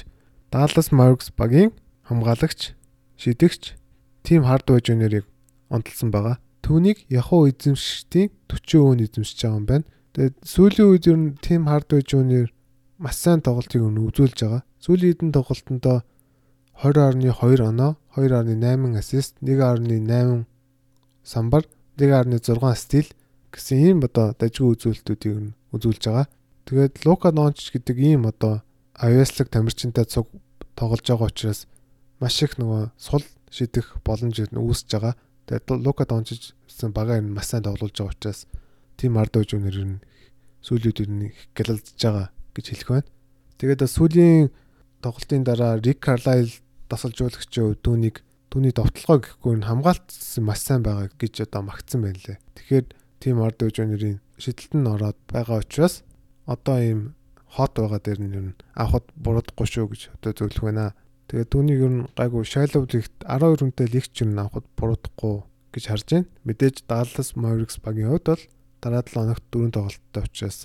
Dallas 0.54 0.88
Mavericks 0.94 1.28
багийн 1.34 1.74
хамгаалагч, 2.08 2.72
шидэгч 3.18 3.74
Тим 4.22 4.44
Хардвей 4.48 4.80
Жуниорыг 4.80 5.26
онцлсан 5.68 6.14
байгаа. 6.14 6.38
Түүнийг 6.64 7.04
Яхуу 7.10 7.50
эзэмшигчдийн 7.50 8.30
40% 8.48 8.94
нь 8.96 9.04
эзэмшиж 9.04 9.38
байгаа 9.42 9.58
юм 9.58 9.66
байна. 9.66 9.84
Тэгээд 10.14 10.36
сүүлийн 10.46 10.88
үед 10.88 11.04
ер 11.10 11.18
нь 11.18 11.36
Тим 11.42 11.66
Хардвей 11.68 12.02
Жуниор 12.06 12.50
маш 12.96 13.20
сайн 13.20 13.42
тоглолтыг 13.44 13.82
үзүүлж 13.82 14.38
байгаа. 14.40 14.62
Сүүлийн 14.80 15.12
хэдэн 15.12 15.34
тоглолтондоо 15.34 15.98
20.2 16.80 17.60
оноо, 17.62 17.96
2.8 18.16 18.96
ассист, 18.98 19.36
1.8 19.42 20.46
самбар, 21.22 21.64
1.6 21.98 22.74
стил 22.74 23.06
гэсэн 23.54 23.78
ийм 23.78 23.98
одоо 24.02 24.34
дажгүй 24.34 24.74
үзүүлэлтүүдийг 24.74 25.36
нь 25.38 25.54
үзүүлж 25.70 26.02
байгаа. 26.04 26.26
Тэгээд 26.66 26.94
Лука 27.06 27.30
Дончич 27.30 27.70
гэдэг 27.72 27.96
ийм 27.98 28.26
одоо 28.26 28.66
авьяаслаг 28.98 29.48
тамирчинтай 29.48 30.04
цуг 30.04 30.28
тоглож 30.74 31.06
байгаа 31.06 31.30
учраас 31.30 31.66
маш 32.18 32.42
их 32.42 32.58
нөгөө 32.58 32.90
сул 32.98 33.24
шидэх 33.50 34.02
боломж 34.02 34.42
үүсэж 34.50 34.88
байгаа. 34.90 35.14
Тэгээд 35.46 35.66
Лука 35.86 36.04
Дончич 36.04 36.54
гэсэн 36.66 36.90
багаар 36.90 37.22
нь 37.22 37.30
маш 37.30 37.54
сайн 37.54 37.62
тоглож 37.62 37.94
байгаа 37.94 38.14
учраас 38.14 38.46
тим 38.98 39.18
ард 39.18 39.34
үж 39.38 39.54
өнөр 39.54 39.78
нь 39.84 40.02
сүүлүүд 40.66 40.98
нь 41.06 41.30
гэлэлдэж 41.54 41.98
байгаа 42.00 42.26
гэж 42.54 42.66
хэлэх 42.70 42.88
байна. 42.90 43.10
Тэгээд 43.58 43.82
сүүлийн 43.86 44.50
тоглолтын 45.04 45.44
дараа 45.44 45.78
Рик 45.78 46.00
Карлайл 46.00 46.50
дасалжуулагчийн 46.88 47.76
хувьд 47.76 47.82
түүнийг 47.84 48.16
түүний 48.48 48.72
довтлогоо 48.72 49.18
гэхгүй 49.20 49.54
нь 49.58 49.66
хамгаалт 49.68 50.08
маш 50.40 50.60
сайн 50.64 50.86
байгаа 50.86 51.10
гэж 51.18 51.44
одоо 51.44 51.62
магтсан 51.66 52.00
байна 52.06 52.20
лээ. 52.24 52.38
Тэгэхээр 52.56 52.86
тим 53.24 53.40
ард 53.40 53.56
үжинэрийн 53.64 54.20
шидэлт 54.36 54.76
нь 54.76 54.84
ороод 54.84 55.16
байгаа 55.32 55.64
учраас 55.64 56.04
одоо 56.44 56.76
ийм 56.76 57.00
хот 57.56 57.72
байгаа 57.72 58.00
дээр 58.04 58.20
нь 58.20 58.36
ер 58.36 58.44
нь 58.52 58.58
авахд 58.76 59.08
буруудахгүй 59.16 59.64
шүү 59.64 59.86
гэж 59.88 60.02
одоо 60.12 60.32
зөвлөх 60.36 60.68
байна. 60.68 60.92
Тэгээд 61.32 61.48
түүнийг 61.48 61.80
ер 61.80 61.92
нь 61.96 62.08
гайгүй 62.12 62.44
Shallow 62.44 62.84
лигт 62.84 63.16
12 63.24 63.64
хүнтэй 63.64 63.88
лигч 63.88 64.12
юм 64.20 64.36
авахд 64.36 64.68
буруудахгүй 64.76 65.36
гэж 65.72 65.84
харж 65.88 66.04
байна. 66.12 66.28
Мэдээж 66.44 66.76
Dallas 66.84 67.32
Mavericks 67.32 67.80
багийн 67.80 68.12
хувьд 68.12 68.28
бол 68.28 68.44
дараа 68.84 69.02
7 69.08 69.16
хоногт 69.16 69.44
дөрөв 69.48 69.72
тоглолттой 69.72 70.22
учраас 70.28 70.58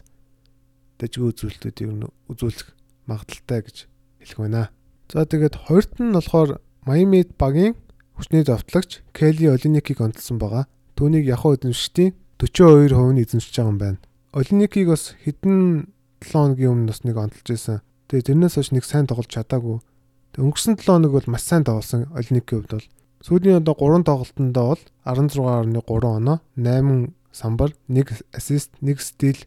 дэжгүй 1.00 1.32
үзүүлэлтүүдийг 1.32 1.90
нь 1.96 2.12
үзүүлэх 2.28 2.68
магадaltaй 3.08 3.60
гэж 3.64 3.78
хэлэх 4.20 4.40
байна. 4.44 4.68
За 5.08 5.24
тэгээд 5.24 5.56
хоёрт 5.72 5.96
нь 6.04 6.12
болохоор 6.12 6.60
Miami 6.84 7.24
багийн 7.40 7.80
хүчний 8.20 8.44
давтлагч 8.44 9.00
Kelly 9.16 9.48
Olynyk-ийг 9.48 10.04
онцлсан 10.04 10.36
байгаа. 10.44 10.68
Түүнийг 11.00 11.24
Yahoo 11.24 11.56
эзэмшигчдийн 11.56 12.12
42% 12.40 13.14
нь 13.14 13.22
эзэмшиж 13.24 13.56
байгаа 13.56 13.72
юм 13.72 13.78
байна. 13.78 14.00
Olynyk-ийг 14.32 14.88
бас 14.88 15.14
хэдэн 15.24 15.92
7 16.24 16.32
хоногийн 16.32 16.72
өмнө 16.72 16.92
бас 16.92 17.04
нэг 17.04 17.16
онцолж 17.20 17.48
байсан. 17.52 17.84
Тэгээд 18.08 18.28
тэрнээс 18.32 18.56
хойш 18.56 18.70
нэг 18.72 18.86
сайн 18.88 19.06
тоглож 19.12 19.28
чадаагүй. 19.28 19.84
Тэг 20.32 20.42
өнгөрсөн 20.48 20.80
7 20.80 20.88
хоног 20.88 21.12
бол 21.12 21.28
маш 21.28 21.44
сайн 21.44 21.68
тоглосон 21.68 22.08
Olynyk-ийн 22.16 22.64
хувьд 22.64 22.74
бол 22.80 22.88
сүүлийн 23.28 23.60
одоо 23.60 23.76
3 23.76 24.08
тоглолтондоо 24.08 24.66
бол 24.72 24.84
16.3 25.04 26.08
оноо, 26.08 26.40
8 26.56 27.12
самбар, 27.32 27.76
1 27.92 28.24
ассист, 28.32 28.72
1 28.80 29.00
стил, 29.04 29.40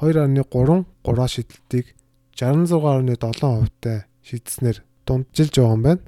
2.3 0.00 0.84
3 1.06 1.28
шидэлтийг 1.28 1.86
66.7%-тай 2.34 4.04
шийдснээр 4.26 4.82
дунджилж 5.06 5.54
байгаа 5.54 5.76
юм 5.76 5.82
байна. 5.82 6.02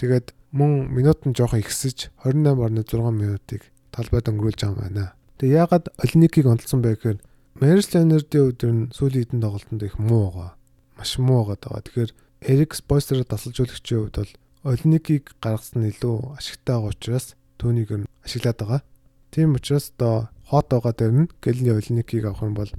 Тэгээд 0.00 0.34
мөн 0.52 0.88
минут 0.90 1.20
нь 1.26 1.36
жоохон 1.36 1.60
ихсэж 1.60 2.10
28.6 2.24 3.12
минутыг 3.12 3.62
талбайд 3.92 4.28
өнгөрүүлж 4.30 4.60
байгаа 4.64 4.72
юм 4.72 4.82
байна. 4.82 5.12
Тэгээд 5.36 5.56
яагаад 5.60 5.86
Олникийг 6.00 6.46
онцлсон 6.48 6.80
бэ 6.80 6.96
гэхээр 6.96 7.18
Мэрс 7.60 7.92
Ленердийн 7.92 8.44
хувьд 8.48 8.62
нь 8.64 8.88
сүүлийн 8.96 9.36
хэдэн 9.36 9.44
тоглолтод 9.44 9.82
их 9.84 9.96
муу 10.00 10.32
байгаа. 10.32 10.50
Маш 10.96 11.10
муу 11.20 11.44
байгаа. 11.44 11.84
Тэгэхээр 11.84 12.10
Эрик 12.40 12.72
Спойстеро 12.72 13.24
тасалжуулагчийн 13.28 14.00
хувьд 14.00 14.16
бол 14.16 14.32
Олникийг 14.64 15.36
гаргасан 15.44 15.84
нь 15.84 15.92
илүү 15.92 16.40
ашигтай 16.40 16.80
байгаа 16.80 16.92
учраас 16.96 17.36
түүнийг 17.60 17.90
нь 17.92 18.08
ашиглаад 18.24 18.58
байгаа. 18.60 18.80
Тийм 19.28 19.60
учраас 19.60 19.92
одоо 19.92 20.32
хот 20.48 20.66
байгаа 20.72 20.94
дээр 20.96 21.12
нь 21.12 21.32
Гэлний 21.44 21.76
Олникийг 21.76 22.24
авах 22.24 22.48
юм 22.48 22.56
бол 22.56 22.72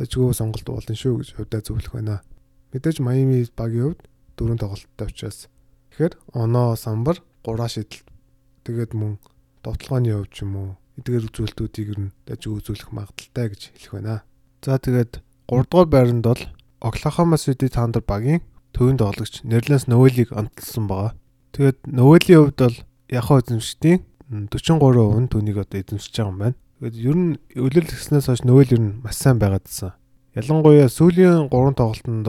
дэжгүй 0.00 0.32
сонголт 0.32 0.64
болно 0.64 0.96
шүү 0.96 1.20
гэж 1.20 1.28
хувьдаа 1.36 1.60
зөвлөх 1.60 1.92
байна. 1.92 2.24
Мэдээж 2.72 3.04
Майами 3.04 3.44
багийн 3.52 3.96
хувьд 3.96 4.00
дөрөв 4.36 4.60
тоглолттой 4.60 5.08
учраас 5.12 5.48
тэгэхээр 5.92 6.14
оноо 6.32 6.72
самбар 6.76 7.20
3 7.44 7.68
шидэл 7.68 8.04
тэгээд 8.64 8.92
мөн 8.96 9.20
довтлогооны 9.60 10.12
хувьд 10.12 10.32
ч 10.32 10.44
юм 10.44 10.52
уу 10.56 10.70
эдгээр 10.98 11.28
үзүүлэлтүүдийг 11.28 11.90
нь 12.00 12.12
дэжгүй 12.24 12.60
үзүүлэх 12.60 12.90
магадaltaй 12.92 13.46
гэж 13.52 13.62
хэлэх 13.76 13.92
байна. 13.96 14.24
За 14.64 14.80
тэгээд 14.80 15.20
3 15.48 15.68
дугаар 15.68 15.88
байранд 15.92 16.24
бол 16.24 16.42
Oklahoma 16.80 17.36
City 17.36 17.68
Thunder 17.68 18.00
багийн 18.00 18.40
төвийн 18.72 18.96
тоглогч 19.00 19.44
Nerlens 19.44 19.88
Noel-ийг 19.88 20.32
онцлсан 20.32 20.88
байгаа. 20.88 21.12
Тэгээд 21.52 21.78
Noel-ийн 21.88 22.40
хувьд 22.40 22.60
бол 22.60 22.76
Яхаа 23.06 23.38
эзэмшигчдийн 23.40 24.00
43% 24.50 25.20
нь 25.20 25.30
түүнийг 25.30 25.58
одоо 25.62 25.78
эзэмшиж 25.80 26.12
байгаа 26.16 26.32
юм 26.32 26.38
байна. 26.40 26.56
Тэгээд 26.80 26.96
ер 27.06 27.16
нь 27.16 27.32
өвлөл 27.54 27.88
гэснээс 27.88 28.26
хойш 28.26 28.42
Noel 28.42 28.68
ер 28.74 28.82
нь 28.82 28.98
маш 29.04 29.16
сайн 29.20 29.38
байгаадсан. 29.38 29.94
Ялангуяа 30.34 30.88
сүүлийн 30.90 31.48
3 31.48 31.78
тоглолтонд 31.78 32.28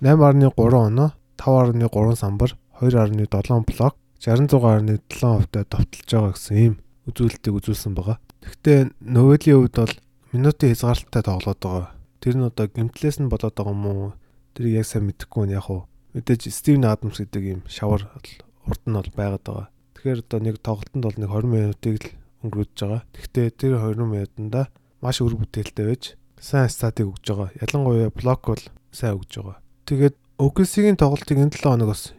8.3 0.00 0.52
оноо, 0.56 1.10
5.3 1.36 2.16
самбар, 2.16 2.56
2.7 2.80 3.66
блок, 3.68 3.94
66.7%-тай 4.22 5.64
довтолж 5.66 6.08
байгаа 6.08 6.32
гэсэн 6.32 6.56
ийм 6.56 6.74
үзүүлэлтийг 7.08 7.54
үзүүлсэн 7.58 7.94
байгаа. 7.94 8.18
Гэхдээ 8.42 8.80
Новелийн 9.02 9.58
хувьд 9.58 9.76
бол 9.78 9.94
минутын 10.32 10.70
хязгаарлалттай 10.70 11.22
тоглоод 11.22 11.60
байгаа. 11.62 11.88
Тэр 12.22 12.34
нь 12.38 12.46
одоо 12.46 12.66
гимтлээс 12.70 13.18
нь 13.18 13.30
болоод 13.32 13.54
байгаа 13.54 13.74
юм 13.74 13.86
уу? 13.86 14.12
Тэр 14.54 14.66
яг 14.70 14.86
сайн 14.86 15.10
мэдэхгүй 15.10 15.50
нь 15.50 15.56
яг 15.58 15.66
уу. 15.66 15.90
Мэдээж 16.14 16.52
Стивен 16.54 16.86
Адамс 16.86 17.18
гэдэг 17.18 17.42
ийм 17.42 17.60
шавар 17.66 18.06
урд 18.14 18.82
нь 18.86 18.94
бол 18.94 19.10
байгаад 19.16 19.42
байгаа. 19.42 19.66
Тэгэхээр 19.98 20.22
одоо 20.22 20.38
нэг 20.38 20.56
тоглолтод 20.62 21.02
бол 21.02 21.18
нэг 21.18 21.30
20 21.30 21.50
минутыг 21.50 21.94
л 21.98 22.08
өнгөрөөж 22.46 22.70
байгаа. 22.78 23.02
Гэхдээ 23.14 23.48
тэр 23.58 23.72
20 23.78 24.06
минутанда 24.06 24.62
маш 25.02 25.18
өр 25.18 25.34
бүтээлтэй 25.38 25.86
байж 25.86 26.04
сайн 26.38 26.70
статыг 26.70 27.10
өгж 27.10 27.26
байгаа. 27.26 27.50
Ялангуяа 27.58 28.10
блок 28.14 28.42
бол 28.50 28.64
сайн 28.94 29.18
өгж 29.18 29.42
байгаа. 29.42 29.58
Тэгээд 29.86 30.16
OKC-ийн 30.38 30.98
тоглолтыг 30.98 31.38
энэ 31.38 31.54
7 31.54 31.70
хоногоос 31.70 32.14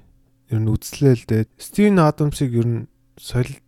ер 0.51 0.59
нь 0.59 0.71
үзлээ 0.71 1.13
л 1.15 1.25
дээ. 1.27 1.43
Стивен 1.59 1.99
Адамсыг 1.99 2.51
ер 2.55 2.67
нь 2.67 2.81
сольж 3.19 3.59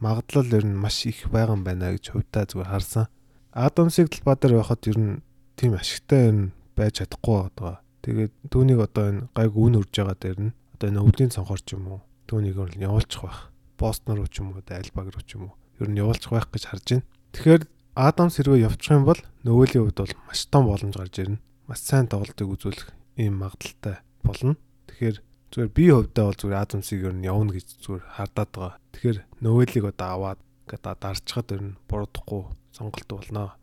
магадлал 0.00 0.48
ер 0.50 0.64
нь 0.66 0.76
маш 0.78 1.06
их 1.06 1.28
байгаа 1.30 1.54
юм 1.58 1.62
байна 1.64 1.92
гэж 1.94 2.14
хувьдаа 2.14 2.44
зүгээр 2.48 2.70
харсан. 2.70 3.06
Адамсыг 3.52 4.10
талбай 4.10 4.36
дээр 4.38 4.54
байхад 4.58 4.82
ер 4.90 4.98
нь 4.98 5.22
тийм 5.54 5.72
ашигтай 5.74 6.28
ер 6.28 6.34
нь 6.34 6.52
байж 6.76 6.98
чадахгүй 6.98 7.50
байгаа. 7.54 7.82
Тэгээд 8.02 8.32
түүнийг 8.50 8.80
одоо 8.82 9.04
энэ 9.10 9.22
гайг 9.32 9.54
үн 9.54 9.78
үрж 9.80 9.92
байгаа 9.94 10.18
дээр 10.18 10.38
нь 10.50 10.52
одоо 10.74 10.86
энэ 10.90 11.02
өвлийн 11.04 11.32
цонхоор 11.32 11.62
ч 11.62 11.78
юм 11.78 11.84
уу 11.88 12.00
түүнийг 12.26 12.56
бол 12.58 12.74
явуулчих 12.74 13.22
байх. 13.22 13.50
Бостон 13.78 14.18
руу 14.18 14.28
ч 14.28 14.42
юм 14.42 14.52
уу, 14.52 14.62
Альбаг 14.66 15.08
руу 15.14 15.24
ч 15.24 15.38
юм 15.38 15.48
уу 15.48 15.54
ер 15.80 15.88
нь 15.88 16.00
явуулчих 16.02 16.30
байх 16.30 16.50
гэж 16.50 16.64
харж 16.68 16.86
байна. 16.90 17.06
Тэгэхээр 17.32 17.62
Адам 17.94 18.28
сэрвээ 18.30 18.66
явчих 18.66 18.90
юм 18.90 19.06
бол 19.06 19.20
нөгөөлийн 19.46 19.86
хувьд 19.86 19.98
бол 20.02 20.14
маш 20.26 20.40
том 20.50 20.66
боломж 20.66 20.94
гарч 20.98 21.14
ирнэ. 21.22 21.38
Маш 21.70 21.80
сайн 21.86 22.10
тоглолтыг 22.10 22.50
үзүүлэх 22.50 22.90
ийм 23.22 23.38
магадaltaй 23.38 24.02
болно. 24.26 24.58
Тэгэхээр 24.90 25.22
зүгээр 25.54 25.70
би 25.70 25.84
хувьдаа 25.86 26.24
бол 26.26 26.34
зүгээр 26.42 26.62
Адамсыг 26.66 27.00
ер 27.06 27.14
нь 27.14 27.30
явна 27.30 27.54
гэж 27.54 27.66
зүгээр 27.86 28.04
хардаад 28.18 28.50
байгаа. 28.50 28.74
Тэгэхээр 28.90 29.18
нөгөөлийг 29.38 29.86
одоо 29.86 30.08
аваад 30.10 30.40
гэдэг 30.66 30.94
дарчхад 30.98 31.48
ер 31.54 31.62
нь 31.62 31.78
буруудахгүй 31.86 32.42
сонголт 32.74 33.06
болно. 33.06 33.54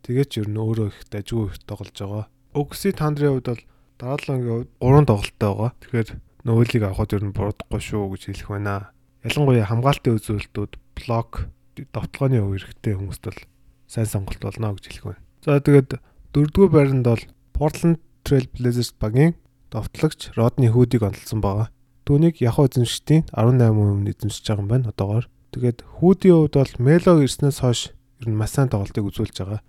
Тэгээд 0.00 0.28
ч 0.32 0.34
ер 0.40 0.48
нь 0.48 0.56
өөрөө 0.56 0.88
их 0.88 0.98
дажгүй 1.12 1.52
их 1.52 1.60
тоглож 1.68 1.92
байгаа. 1.92 2.24
Өгси 2.56 2.96
тандрын 2.96 3.36
хувьд 3.36 3.48
бол 3.52 3.64
дараалалгийн 4.00 4.48
хувьд 4.64 4.70
3 4.80 5.04
тоглолттой 5.12 5.52
байгаа. 5.52 5.70
Тэгэхээр 5.76 6.08
нөгөөлийг 6.48 6.84
авахд 6.88 7.12
ер 7.12 7.24
нь 7.28 7.36
буруудахгүй 7.36 7.80
шүү 7.84 8.04
гэж 8.16 8.22
хэлэх 8.32 8.48
байна. 8.56 8.88
Ялангуяа 9.20 9.68
хамгаалтын 9.68 10.16
үзүүлэлтүүд 10.16 10.72
блок 10.96 11.52
довтлооны 11.76 12.40
өв 12.40 12.64
хэрэгтэй 12.64 12.96
хүмүүст 12.96 13.24
бол 13.28 13.40
сайн 13.84 14.08
сонголт 14.08 14.40
болно 14.40 14.72
гэж 14.72 14.84
хэлэх 14.88 15.04
байна. 15.12 15.22
За 15.44 15.60
тэгээд 15.60 16.00
дөрөвдүгээр 16.32 16.72
байранд 16.72 17.04
бол 17.04 17.24
Portland 17.52 18.00
Trail 18.24 18.48
Blazers 18.56 18.96
багийн 18.96 19.36
довтлагч 19.70 20.36
Родни 20.38 20.68
Хүүдийг 20.70 21.02
онцлсан 21.02 21.40
байгаа. 21.40 21.68
Түүнийг 22.06 22.38
Яхоо 22.38 22.70
эзэмшигчдийн 22.70 23.26
18% 23.34 24.12
эзэмшиж 24.14 24.44
байгаа 24.46 24.62
юм 24.62 24.70
байна 24.70 24.90
одоогоор. 24.94 25.26
Тэгээд 25.52 25.78
Хүүдийн 25.98 26.36
хувьд 26.36 26.54
бол 26.54 26.72
Мело 26.78 27.12
ирснээс 27.22 27.58
хойш 27.60 27.80
ер 28.22 28.28
нь 28.30 28.38
маш 28.38 28.54
сайн 28.54 28.70
тоглолтыг 28.70 29.04
үзүүлж 29.04 29.36
байгаа. 29.42 29.60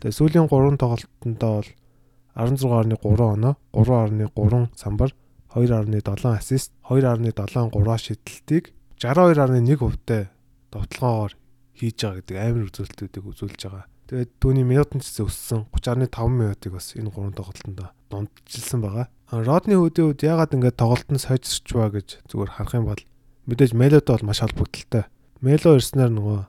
Тэгээд 0.00 0.18
сүүлийн 0.18 0.48
3 0.48 0.80
тоглолтондоо 0.80 1.52
бол 1.60 1.70
16.3 2.32 2.96
оноо, 3.04 3.54
3.3 3.76 4.72
самбар, 4.72 5.12
2.7 5.52 6.32
ассист, 6.32 6.72
2.73 6.88 7.98
шидэлтийг 8.00 8.72
62.1%-тай 8.96 10.32
довтлогоогоор 10.72 11.36
хийж 11.76 11.96
байгаа 12.00 12.16
гэдэг 12.22 12.36
амар 12.40 12.66
үзүүлэлтүүдийг 12.70 13.24
үзүүлж 13.26 13.60
байгаа. 13.68 13.84
Тэгээд 14.08 14.30
түүний 14.40 14.64
минутын 14.64 15.04
цэцээ 15.04 15.26
өссөн 15.28 15.60
30.5 15.76 16.08
минутыг 16.32 16.72
бас 16.72 16.94
энэ 16.96 17.12
гурван 17.12 17.36
тоглолтонд 17.36 17.80
дунджилсан 18.08 18.80
байгаа. 18.80 19.06
Родны 19.32 19.80
үдийн 19.80 20.12
үед 20.12 20.20
ягаад 20.20 20.52
ингэж 20.52 20.76
тоглолтод 20.76 21.16
сайжирч 21.16 21.64
ба 21.72 21.88
гэж 21.88 22.20
зүгээр 22.28 22.52
харах 22.52 22.76
юм 22.76 22.84
бол 22.84 23.02
мэдээж 23.48 23.72
Мелотой 23.72 24.20
бол 24.20 24.28
маш 24.28 24.44
холбогдолтой. 24.44 25.08
Мело 25.40 25.72
ирснээр 25.80 26.12
нөгөө 26.12 26.40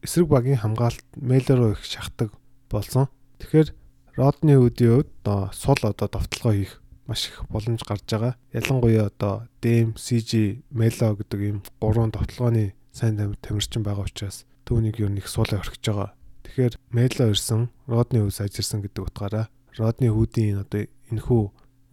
эсрэг 0.00 0.24
багийн 0.24 0.64
хамгаалалт 0.64 1.04
Мело 1.20 1.52
руу 1.52 1.70
их 1.76 1.84
шахдаг 1.84 2.32
болсон. 2.72 3.12
Тэгэхээр 3.44 3.68
Родны 4.16 4.56
үдийн 4.56 5.04
үед 5.04 5.12
сул 5.52 5.76
одоо 5.76 6.08
довтлогоо 6.08 6.56
хийх 6.56 6.80
маш 7.04 7.28
их 7.28 7.44
боломж 7.52 7.84
гарч 7.84 8.08
байгаа. 8.08 8.40
Ялангуяа 8.48 9.12
одоо 9.12 9.44
Дэм, 9.60 10.00
CG, 10.00 10.64
Мело 10.72 11.20
гэдэг 11.20 11.40
ийм 11.44 11.60
гурван 11.84 12.16
довтлогооны 12.16 12.72
сайн 12.96 13.20
тамирчин 13.20 13.84
байгаа 13.84 14.08
учраас 14.08 14.48
түүнийг 14.64 15.04
юу 15.04 15.12
нэг 15.12 15.28
суулаа 15.28 15.60
орхиж 15.60 15.84
байгаа. 15.84 16.16
Тэгэхээр 16.48 16.80
Мело 16.96 17.28
ирсэн, 17.28 17.68
Родны 17.84 18.24
үе 18.24 18.32
сайжирсан 18.32 18.80
гэдэг 18.80 19.04
утгаараа 19.04 19.52
Родны 19.76 20.08
хүүдийн 20.08 20.64
одоо 20.64 20.88
энэхүү 21.12 21.44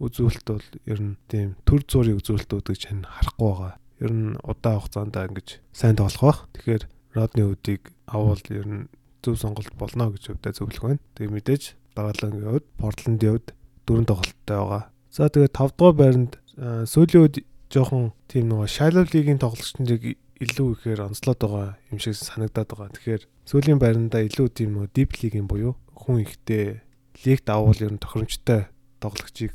үзүүлэлт 0.08 0.48
бол 0.48 0.68
ер 0.84 1.00
нь 1.00 1.14
тийм 1.28 1.56
төр 1.64 1.82
зуурын 1.88 2.18
үзүүлэлтүүд 2.20 2.66
гэж 2.68 2.82
хань 2.88 3.04
харахгүй 3.04 3.48
байгаа. 3.50 3.74
Ер 4.04 4.12
нь 4.12 4.36
удаан 4.44 4.80
хугацаанд 4.80 5.16
ингэж 5.16 5.48
сайн 5.72 5.96
тоглох 5.96 6.22
бах. 6.22 6.40
Тэгэхээр 6.52 6.82
Родны 7.14 7.42
үдийг 7.46 7.94
авал 8.10 8.42
ер 8.50 8.66
нь 8.66 8.82
зөв 9.22 9.38
сонголт 9.38 9.72
болно 9.78 10.10
гэж 10.10 10.34
өвдөө 10.34 10.52
зөвлөх 10.52 10.82
байна. 10.82 11.02
Тэгээ 11.14 11.34
мэдээж 11.34 11.62
дараалагын 11.94 12.42
хувьд 12.42 12.66
Портландын 12.76 13.30
хувьд 13.38 13.48
дөрөв 13.86 14.06
тоглолттой 14.10 14.58
байгаа. 14.58 14.82
За 15.14 15.30
тэгээ 15.30 15.50
5 15.54 15.78
дугаар 15.78 15.96
байранд 15.96 16.32
сүүлийн 16.58 17.22
үед 17.22 17.36
жоохон 17.70 18.12
тийм 18.26 18.50
нөгөө 18.50 18.68
Shallow 18.68 19.06
League-ийн 19.06 19.38
тоглогчдыг 19.38 20.18
илүү 20.42 20.68
ихээр 20.74 21.06
онцлоод 21.06 21.40
байгаа 21.40 21.68
юм 21.94 21.98
шиг 22.02 22.18
санагдаад 22.18 22.68
байгаа. 22.70 22.94
Тэгэхээр 22.98 23.22
сүүлийн 23.46 23.78
байрандаа 23.78 24.22
илүү 24.26 24.48
тийм 24.50 24.74
нөгөө 24.74 24.90
Deep 24.90 25.10
League-ийн 25.22 25.46
буюу 25.46 25.78
хүн 25.94 26.26
ихтэй 26.26 26.82
лигт 27.22 27.46
авал 27.46 27.78
ер 27.78 27.94
нь 27.94 28.02
тохиромжтой 28.02 28.66
тоглогчийг 28.98 29.54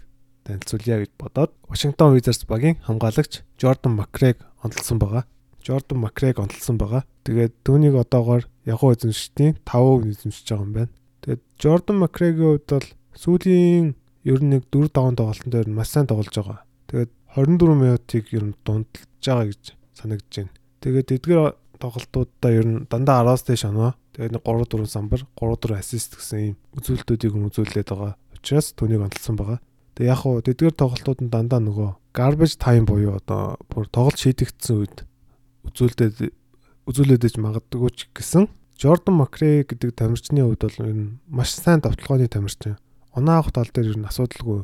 танилцуулъя 0.50 1.06
гэж 1.06 1.12
бодоод 1.22 1.52
Washington 1.70 2.18
Wizards 2.18 2.44
багийн 2.50 2.82
хамгаалагч 2.82 3.46
Jordan 3.62 3.94
McCraig 3.94 4.42
онцлсан 4.66 4.98
байгаа. 4.98 5.24
Jordan 5.62 6.02
McCraig 6.02 6.42
онцлсан 6.42 6.82
байгаа. 6.82 7.06
Тэгээд 7.24 7.54
түүнийг 7.62 7.96
одоогоор 8.02 8.50
Yahoo 8.66 8.90
эзэмшигчдийн 8.96 9.62
5% 9.62 10.10
эзэмшиж 10.10 10.46
байгаа 10.50 10.66
юм 10.66 10.74
байна. 10.74 10.92
Тэгээд 11.22 11.42
Jordan 11.62 11.98
McCraig-ийн 12.02 12.58
хувьд 12.58 12.68
бол 12.74 12.90
сүүлийн 13.14 13.88
ер 14.26 14.40
нь 14.42 14.52
нэг 14.56 14.64
4 14.74 14.90
5 14.90 15.20
тоглолтын 15.20 15.52
дээр 15.54 15.70
маш 15.70 15.94
сайн 15.94 16.08
тоглож 16.10 16.34
байгаа. 16.34 16.60
Тэгээд 16.90 17.12
24 17.38 17.78
минутыг 17.78 18.26
ер 18.34 18.44
нь 18.50 18.56
дундалж 18.66 19.06
байгаа 19.22 19.46
гэж 19.52 19.64
санагдаж 19.94 20.34
байна. 20.34 20.54
Тэгээд 20.82 21.14
эдгээр 21.16 21.42
тоглолтуудаа 21.80 22.52
ер 22.52 22.66
нь 22.68 22.86
дандаа 22.90 23.24
10-аас 23.24 23.44
дээш 23.48 23.64
оноо. 23.70 23.94
Тэгээд 24.16 24.42
3 24.44 24.66
4 24.68 24.88
самбар, 24.88 25.22
3 25.38 25.56
4 25.64 25.80
ассист 25.80 26.20
гэсэн 26.20 26.40
ийм 26.40 26.56
үзүүлэлтүүдийг 26.76 27.34
үзүүлээд 27.36 27.90
байгаа. 27.94 28.14
Учираас 28.40 28.74
түүнийг 28.76 29.06
онцлсан 29.06 29.36
байгаа. 29.40 29.60
Тэг 30.00 30.16
яг 30.16 30.24
уу 30.24 30.40
тэдгээр 30.40 30.80
тоглолтууд 30.80 31.20
нь 31.28 31.28
дандаа 31.28 31.60
нөгөө 31.60 32.16
garbage 32.16 32.56
time 32.56 32.88
буюу 32.88 33.20
одоо 33.20 33.60
бүр 33.68 33.84
тоглолт 33.92 34.16
шийдэгдсэн 34.16 34.76
үед 34.80 35.04
үзүүлдээд 35.68 36.32
үзүүлээд 36.88 37.28
иж 37.28 37.36
магадгүй 37.36 37.92
ч 37.92 38.08
гэсэн 38.16 38.48
Jordan 38.80 39.20
McRae 39.20 39.68
гэдэг 39.68 40.00
тамирчны 40.00 40.40
хувьд 40.40 40.64
бол 40.64 40.88
энэ 40.88 41.20
маш 41.28 41.52
сайн 41.52 41.84
давталгооны 41.84 42.32
тамирчин. 42.32 42.80
Оноо 43.12 43.44
авах 43.44 43.52
тал 43.52 43.68
дээр 43.68 43.92
ер 43.92 44.00
нь 44.00 44.08
асуудалгүй 44.08 44.64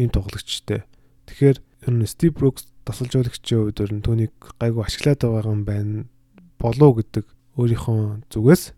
ийм 0.00 0.08
тоглогчтэй. 0.08 0.88
Тэгэхээр 1.28 1.60
ер 1.60 1.92
нь 1.92 2.08
Steve 2.08 2.40
Brooks 2.40 2.72
тасалжуулагчийн 2.88 3.68
хувьд 3.68 3.84
ер 3.84 3.92
нь 3.92 4.00
түүнийг 4.00 4.32
гайгүй 4.56 4.80
ашиглаад 4.80 5.20
байгаа 5.20 5.52
юм 5.52 5.68
байна 5.68 6.08
болов 6.56 7.04
гэдэг 7.04 7.28
өөрийнхөө 7.60 8.32
зүгээс 8.32 8.72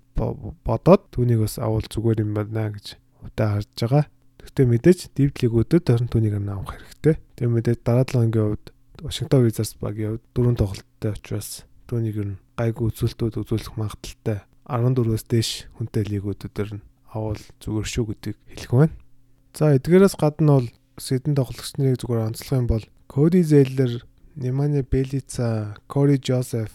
бодоод 0.67 1.03
түүнийг 1.15 1.47
бас 1.47 1.63
авал 1.63 1.87
зүгээр 1.87 2.27
юм 2.27 2.35
байна 2.35 2.75
гэж 2.75 2.99
удаа 3.23 3.63
харж 3.63 3.71
байгаа. 3.79 4.05
Гэхдээ 4.43 4.67
мэдээж 4.67 5.01
дивдлигүүдэд 5.15 5.91
орон 5.95 6.11
түүнийг 6.11 6.35
авах 6.43 6.75
хэрэгтэй. 6.75 7.17
Тэгээ 7.39 7.55
мэдээж 7.55 7.79
дараа 7.87 8.07
7 8.07 8.29
өдрийн 8.29 8.49
хувьд 8.53 8.67
Вашингтон 9.03 9.43
Wizards 9.47 9.75
багийн 9.79 10.19
хувьд 10.19 10.25
дөрөв 10.35 10.55
тоглолттой 10.59 11.13
учраас 11.15 11.51
түүнийг 11.87 12.17
ер 12.19 12.29
нь 12.35 12.41
гайгүй 12.59 12.91
үзүүлэлтүүд 12.91 13.35
үзүүлэх 13.43 13.75
магадaltaй 13.79 14.39
14-өөс 14.67 15.25
дээш 15.27 15.51
хүнтэй 15.79 16.05
лигүүдээр 16.07 16.71
нь 16.79 16.85
авал 17.13 17.43
зүгээр 17.61 17.89
шүү 17.89 18.05
гэдгийг 18.15 18.39
хэлэх 18.47 18.73
байна. 18.73 18.97
За 19.53 19.75
эдгээрээс 19.77 20.17
гадна 20.17 20.53
бол 20.63 20.71
Сэдэн 21.01 21.35
тоглогчныг 21.37 21.99
зүгээр 22.01 22.27
онцлох 22.29 22.57
юм 22.57 22.69
бол 22.69 22.85
Коди 23.09 23.43
Зейлер, 23.43 24.05
Немани 24.37 24.83
Белица, 24.85 25.77
Кори 25.89 26.21
Жозеф, 26.21 26.73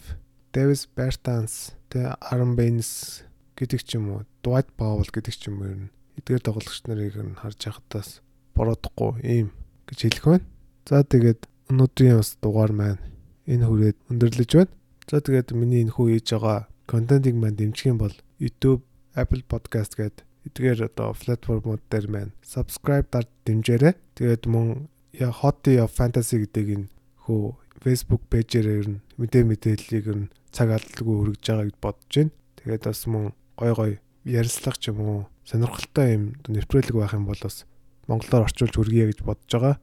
Дэвис 0.54 0.90
Бертанс, 0.90 1.74
тэ 1.90 2.18
Арн 2.22 2.58
Бейнс 2.58 3.24
гэдэг 3.58 3.82
ч 3.86 3.98
юм 3.98 4.10
уу, 4.14 4.22
Дуайт 4.42 4.70
Паул 4.74 5.06
гэдэг 5.06 5.34
ч 5.34 5.50
юм 5.50 5.62
уу 5.62 5.70
ер 5.70 5.80
нь 5.86 5.92
эдгээр 6.18 6.42
тоглогч 6.44 6.82
нарыг 6.90 7.16
нь 7.16 7.38
харж 7.38 7.60
байхдаас 7.62 8.10
бородохгүй 8.58 9.12
ийм 9.24 9.48
гэж 9.88 10.00
хэлэх 10.10 10.26
байна. 10.26 10.46
За 10.90 11.04
тэгээд 11.04 11.42
өнөөдрийн 11.70 12.18
бас 12.20 12.36
дугаар 12.42 12.74
маань 12.74 13.02
энэ 13.46 13.66
хүрээд 13.68 13.98
өндөрлөж 14.12 14.52
байна. 14.58 14.74
За 15.08 15.22
тэгээд 15.22 15.54
миний 15.54 15.86
энэ 15.86 15.94
хүү 15.96 16.08
хийж 16.18 16.28
байгаа 16.34 16.68
контентыг 16.90 17.36
маань 17.38 17.60
дэмжих 17.60 17.92
юм 17.92 17.98
бол 18.02 18.16
YouTube, 18.42 18.82
Apple 19.16 19.44
Podcast 19.46 19.96
гэдэг 19.96 20.28
эдгээр 20.48 20.80
одоо 20.88 21.12
платформуд 21.14 21.82
дээр 21.92 22.08
маань 22.08 22.32
subscribe 22.44 23.08
дарж 23.12 23.30
дэмжээрэй. 23.46 23.96
Тэгээд 24.16 24.44
мөн 24.48 24.88
я 25.14 25.30
Hot 25.30 25.68
of 25.68 25.92
Fantasy 25.92 26.44
гэдэг 26.44 26.66
энэ 26.76 26.88
хөө 27.28 27.56
Facebook 27.84 28.24
пэйжээр 28.32 28.68
ер 28.80 28.88
нь 28.96 29.04
мэдээ 29.20 29.44
мэдээллийг 29.44 30.06
ер 30.08 30.20
нь 30.28 30.32
цаг 30.56 30.72
алдалгүй 30.72 31.16
хүргэж 31.20 31.44
байгаа 31.44 31.66
гэж 31.68 31.78
бодож 31.84 32.14
байна. 32.16 32.34
Тэгээд 32.58 32.84
бас 32.88 33.02
мөн 33.08 33.26
гой 33.60 33.72
гой 33.76 33.92
ярилцлага 34.24 34.80
ч 34.80 34.90
юм 34.90 35.00
уу 35.04 35.22
сонирхолтой 35.48 36.08
юм 36.12 36.24
нэвтрүүлэг 36.44 36.92
байх 36.92 37.16
юм 37.16 37.24
бол 37.24 37.40
бас 37.40 37.64
монголоор 38.12 38.52
орчуулж 38.52 38.76
хүргье 38.76 39.08
гэж 39.08 39.24
бодож 39.24 39.48
байгаа. 39.48 39.76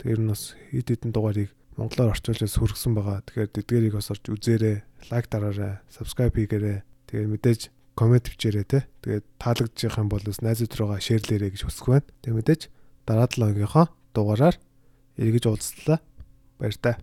Тэгэхээр 0.00 0.20
нь 0.24 0.32
бас 0.32 0.42
хэд 0.72 0.88
хэдэн 0.88 1.12
дугаарыг 1.12 1.50
монголоор 1.76 2.16
орчуулж 2.16 2.40
хүргэсэн 2.48 2.92
байгаа. 2.96 3.20
Тэгэхээр 3.28 3.50
тэдгэрийг 3.52 3.94
бас 4.00 4.08
орж 4.08 4.24
үзээрэй, 4.32 4.76
лайк 5.12 5.26
дараарай, 5.28 5.84
subscribe 5.92 6.32
хийгээрэй. 6.32 6.80
Тэгээд 7.12 7.28
мэдээж 7.28 7.60
коммент 7.92 8.32
бичээрэй 8.32 8.64
те. 8.64 8.88
Тэгээд 9.04 9.24
таалагдчих 9.36 10.00
юм 10.00 10.08
бол 10.08 10.24
бас 10.24 10.40
найзууд 10.40 10.72
руугаа 10.80 11.00
шеэрлээрэй 11.00 11.52
гэж 11.52 11.62
хүсэх 11.68 11.86
байна. 11.92 12.08
Тэгээд 12.24 12.38
мэдээж 12.40 12.62
дараа 13.04 13.28
7 13.28 13.52
өдрийнхөө 13.52 13.86
дугаараар 14.16 14.56
эргэж 15.20 15.44
уулзлаа. 15.44 16.00
Баяр 16.56 16.76
таа. 16.80 16.96